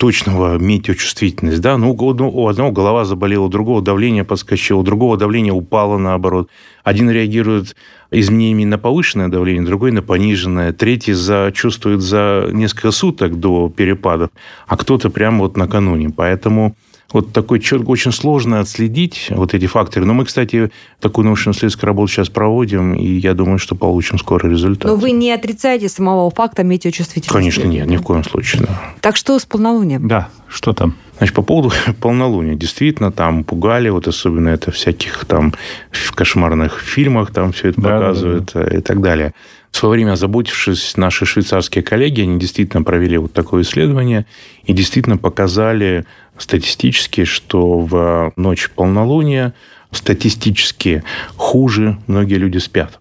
точного 0.00 0.56
метеочувствительность. 0.56 1.60
Да? 1.60 1.76
Ну, 1.76 1.92
у 1.92 2.48
одного 2.48 2.72
голова 2.72 3.04
заболела, 3.04 3.44
у 3.44 3.48
другого 3.50 3.82
давление 3.82 4.24
подскочило, 4.24 4.78
у 4.78 4.82
другого 4.82 5.18
давление 5.18 5.52
упало 5.52 5.98
наоборот. 5.98 6.48
Один 6.82 7.10
реагирует 7.10 7.76
изменениями 8.10 8.64
на 8.64 8.78
повышенное 8.78 9.28
давление, 9.28 9.62
другой 9.62 9.92
на 9.92 10.00
пониженное, 10.00 10.72
третий 10.72 11.12
за, 11.12 11.52
чувствует 11.54 12.00
за 12.00 12.48
несколько 12.50 12.92
суток 12.92 13.38
до 13.38 13.68
перепадов, 13.68 14.30
а 14.66 14.78
кто-то 14.78 15.10
прямо 15.10 15.40
вот 15.40 15.58
накануне. 15.58 16.08
Поэтому 16.08 16.74
вот 17.12 17.32
такой 17.32 17.60
четко, 17.60 17.88
очень 17.88 18.12
сложно 18.12 18.60
отследить 18.60 19.28
вот 19.30 19.54
эти 19.54 19.66
факторы. 19.66 20.06
Но 20.06 20.14
мы, 20.14 20.24
кстати, 20.24 20.70
такую 21.00 21.24
научно-исследовательскую 21.26 21.88
работу 21.88 22.12
сейчас 22.12 22.28
проводим, 22.28 22.94
и 22.94 23.06
я 23.06 23.34
думаю, 23.34 23.58
что 23.58 23.74
получим 23.74 24.18
скоро 24.18 24.48
результат. 24.48 24.90
Но 24.90 24.96
вы 24.96 25.10
не 25.10 25.32
отрицаете 25.32 25.88
самого 25.88 26.30
факта 26.30 26.62
метеочувствительности? 26.62 27.32
Конечно, 27.32 27.64
нет, 27.64 27.86
ни 27.86 27.96
в 27.96 28.02
коем 28.02 28.24
случае. 28.24 28.62
Да. 28.62 28.80
Так 29.00 29.16
что 29.16 29.38
с 29.38 29.44
полнолунием? 29.44 30.06
Да, 30.06 30.28
что 30.48 30.72
там? 30.72 30.94
Значит, 31.18 31.34
по 31.34 31.42
поводу 31.42 31.74
полнолуния. 32.00 32.54
Действительно, 32.54 33.12
там 33.12 33.44
пугали, 33.44 33.88
вот 33.88 34.08
особенно 34.08 34.48
это 34.48 34.70
всяких 34.70 35.24
там 35.26 35.52
в 35.90 36.12
кошмарных 36.12 36.80
фильмах 36.80 37.30
там 37.32 37.52
все 37.52 37.68
это 37.68 37.80
да, 37.80 37.90
показывают 37.90 38.50
да, 38.54 38.64
да. 38.64 38.76
и 38.76 38.80
так 38.80 39.00
далее. 39.00 39.34
В 39.70 39.76
свое 39.76 39.92
время, 39.92 40.12
озаботившись, 40.12 40.96
наши 40.96 41.26
швейцарские 41.26 41.84
коллеги, 41.84 42.22
они 42.22 42.38
действительно 42.40 42.82
провели 42.82 43.18
вот 43.18 43.32
такое 43.32 43.62
исследование 43.62 44.26
и 44.64 44.72
действительно 44.72 45.16
показали 45.16 46.06
статистически, 46.40 47.24
что 47.24 47.80
в 47.80 48.32
ночь 48.36 48.70
полнолуния 48.70 49.54
статистически 49.92 51.02
хуже 51.36 51.98
многие 52.06 52.36
люди 52.36 52.58
спят. 52.58 52.98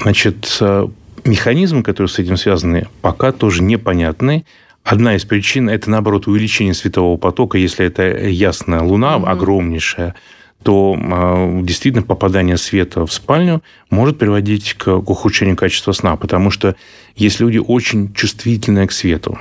Значит, 0.00 0.58
э, 0.60 0.88
механизмы, 1.24 1.82
которые 1.82 2.08
с 2.08 2.18
этим 2.18 2.36
связаны, 2.36 2.86
пока 3.02 3.32
тоже 3.32 3.62
непонятны. 3.62 4.44
Одна 4.82 5.14
из 5.14 5.24
причин– 5.24 5.68
это, 5.70 5.90
наоборот, 5.90 6.26
увеличение 6.26 6.74
светового 6.74 7.18
потока. 7.18 7.58
Если 7.58 7.84
это 7.84 8.02
ясная 8.02 8.80
луна, 8.80 9.16
mm-hmm. 9.16 9.26
огромнейшая, 9.26 10.14
то 10.62 10.96
э, 10.98 11.60
действительно 11.62 12.02
попадание 12.02 12.56
света 12.56 13.06
в 13.06 13.12
спальню 13.12 13.62
может 13.90 14.18
приводить 14.18 14.74
к, 14.74 14.84
к 14.84 15.10
ухудшению 15.10 15.56
качества 15.56 15.92
сна, 15.92 16.16
потому 16.16 16.50
что 16.50 16.76
есть 17.16 17.40
люди 17.40 17.58
очень 17.58 18.12
чувствительные 18.14 18.86
к 18.86 18.92
свету, 18.92 19.38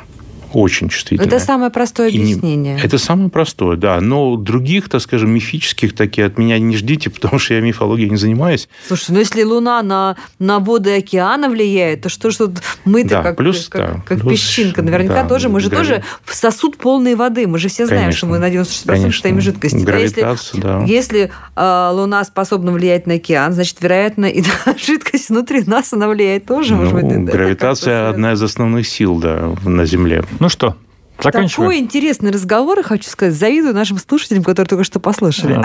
очень 0.54 0.90
чувствительная. 0.90 1.28
Это 1.28 1.40
самое 1.40 1.72
простое 1.72 2.10
объяснение. 2.10 2.76
Не... 2.76 2.82
Это 2.82 2.98
самое 2.98 3.30
простое, 3.30 3.78
да. 3.78 4.00
Но 4.02 4.36
других, 4.36 4.90
так 4.90 5.02
скажем, 5.02 5.32
мифических 5.32 5.96
такие 5.96 6.28
от 6.28 6.38
меня 6.38 6.60
не 6.60 6.78
ждите, 6.78 7.10
потому 7.10 7.40
что 7.40 7.54
я 7.54 7.62
мифологией 7.62 8.10
не 8.10 8.18
занимаюсь. 8.18 8.70
Слушай, 8.88 9.12
ну 9.12 9.20
если 9.20 9.44
Луна 9.44 9.82
на, 9.82 10.18
на 10.40 10.60
воды 10.60 10.98
океана 10.98 11.50
влияет, 11.50 12.02
то 12.02 12.10
что 12.10 12.32
что 12.32 12.52
мы-то 12.86 13.10
да, 13.10 13.24
как, 13.24 13.38
плюс, 13.38 13.68
как, 13.70 13.82
да, 13.82 14.02
как 14.06 14.22
плюс, 14.22 14.34
песчинка? 14.34 14.82
Наверняка 14.82 15.24
да, 15.24 15.30
тоже. 15.30 15.50
Мы 15.50 15.60
же 15.60 15.70
тоже 15.70 16.04
в 16.24 16.34
сосуд 16.34 16.78
полной 16.78 17.16
воды. 17.16 17.48
Мы 17.48 17.60
же 17.60 17.70
все 17.70 17.86
знаем, 17.86 18.04
конечно, 18.04 18.18
что 18.18 18.28
мы 18.28 18.40
на 18.40 18.50
96% 18.50 18.86
конечно. 18.86 19.12
состоим 19.12 19.42
жидкости. 19.42 19.78
Гравитация, 19.78 20.32
если, 20.32 20.62
да. 20.62 20.84
если 20.86 21.32
э, 21.56 21.90
Луна 21.94 22.24
способна 22.24 22.72
влиять 22.72 23.08
на 23.08 23.16
океан, 23.16 23.54
значит, 23.54 23.82
вероятно, 23.82 24.26
и 24.26 24.44
жидкость 24.78 25.30
внутри 25.30 25.64
нас 25.64 25.94
она 25.94 26.08
влияет 26.08 26.46
тоже. 26.46 26.76
Ну, 26.76 26.84
может 26.84 26.94
быть, 26.94 27.26
гравитация 27.26 28.10
одна 28.10 28.34
из 28.34 28.42
основных 28.42 28.88
сил 28.88 29.18
да, 29.20 29.56
на 29.64 29.86
Земле. 29.86 30.24
Ну 30.40 30.50
что, 30.50 30.76
Заканчиваем. 31.22 31.70
Такой 31.70 31.80
интересный 31.80 32.32
разговор, 32.32 32.82
хочу 32.84 33.10
сказать. 33.10 33.34
Завидую 33.36 33.74
нашим 33.74 33.98
слушателям, 33.98 34.44
которые 34.44 34.68
только 34.68 34.84
что 34.84 35.00
послушали. 35.00 35.62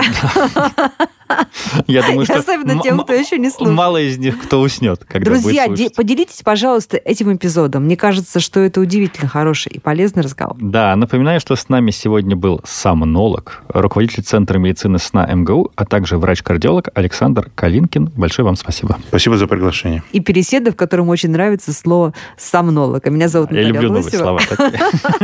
Я 1.87 2.03
думаю, 2.03 2.25
что 2.25 2.37
Особенно 2.37 2.81
тем, 2.81 2.99
кто 2.99 3.13
еще 3.13 3.37
не 3.37 3.49
слушал. 3.49 3.73
Мало 3.73 3.97
из 3.97 4.17
них 4.17 4.41
кто 4.41 4.61
уснет, 4.61 5.03
когда 5.05 5.31
Друзья, 5.31 5.67
поделитесь, 5.95 6.41
пожалуйста, 6.43 6.97
этим 6.97 7.35
эпизодом. 7.35 7.85
Мне 7.85 7.97
кажется, 7.97 8.39
что 8.39 8.59
это 8.59 8.79
удивительно 8.79 9.27
хороший 9.27 9.71
и 9.71 9.79
полезный 9.79 10.23
разговор. 10.23 10.57
Да, 10.59 10.95
напоминаю, 10.95 11.39
что 11.39 11.55
с 11.55 11.69
нами 11.69 11.91
сегодня 11.91 12.35
был 12.35 12.61
сомнолог, 12.65 13.63
руководитель 13.69 14.23
Центра 14.23 14.57
медицины 14.57 14.99
сна 14.99 15.25
МГУ, 15.25 15.71
а 15.75 15.85
также 15.85 16.17
врач-кардиолог 16.17 16.89
Александр 16.93 17.49
Калинкин. 17.55 18.11
Большое 18.15 18.45
вам 18.45 18.55
спасибо. 18.55 18.97
Спасибо 19.07 19.37
за 19.37 19.47
приглашение. 19.47 20.03
И 20.11 20.19
переседа, 20.19 20.71
в 20.71 20.75
котором 20.75 21.09
очень 21.09 21.29
нравится 21.29 21.73
слово 21.73 22.13
сомнолог. 22.37 23.05
А 23.05 23.09
меня 23.09 23.27
зовут 23.27 23.51
Наталья 23.51 23.67
Я 23.67 23.73
люблю 23.73 23.93
новые 23.93 24.11
слова. 24.11 24.39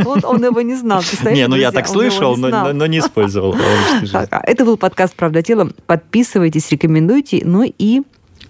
Он 0.24 0.44
его 0.44 0.60
не 0.60 0.74
знал. 0.74 1.02
Не, 1.30 1.46
ну 1.46 1.56
я 1.56 1.72
так 1.72 1.86
слышал, 1.86 2.36
но 2.36 2.86
не 2.86 2.98
использовал. 2.98 3.56
Это 4.42 4.64
был 4.64 4.76
подкаст 4.76 5.14
«Правда 5.14 5.42
тела». 5.42 5.70
Подписывайтесь, 5.92 6.70
рекомендуйте, 6.70 7.42
ну 7.44 7.64
и 7.64 8.00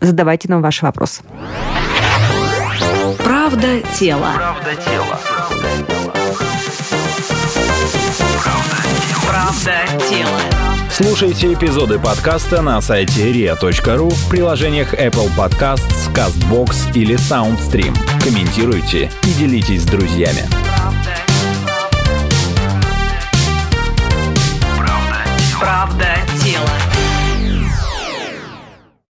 задавайте 0.00 0.48
нам 0.48 0.62
ваши 0.62 0.86
вопросы. 0.86 1.24
Правда 3.18 3.82
тела. 3.98 4.32
Правда 4.36 4.76
тела. 4.76 5.18
Правда 9.26 10.04
тела. 10.08 10.40
Слушайте 10.88 11.52
эпизоды 11.54 11.98
подкаста 11.98 12.62
на 12.62 12.80
сайте 12.80 13.32
ria.ru 13.32 14.10
в 14.10 14.28
приложениях 14.28 14.94
Apple 14.94 15.28
Podcasts, 15.36 16.12
CastBox 16.14 16.94
или 16.94 17.16
SoundStream. 17.16 17.96
Комментируйте 18.22 19.10
и 19.24 19.32
делитесь 19.32 19.82
с 19.82 19.86
друзьями. 19.86 20.44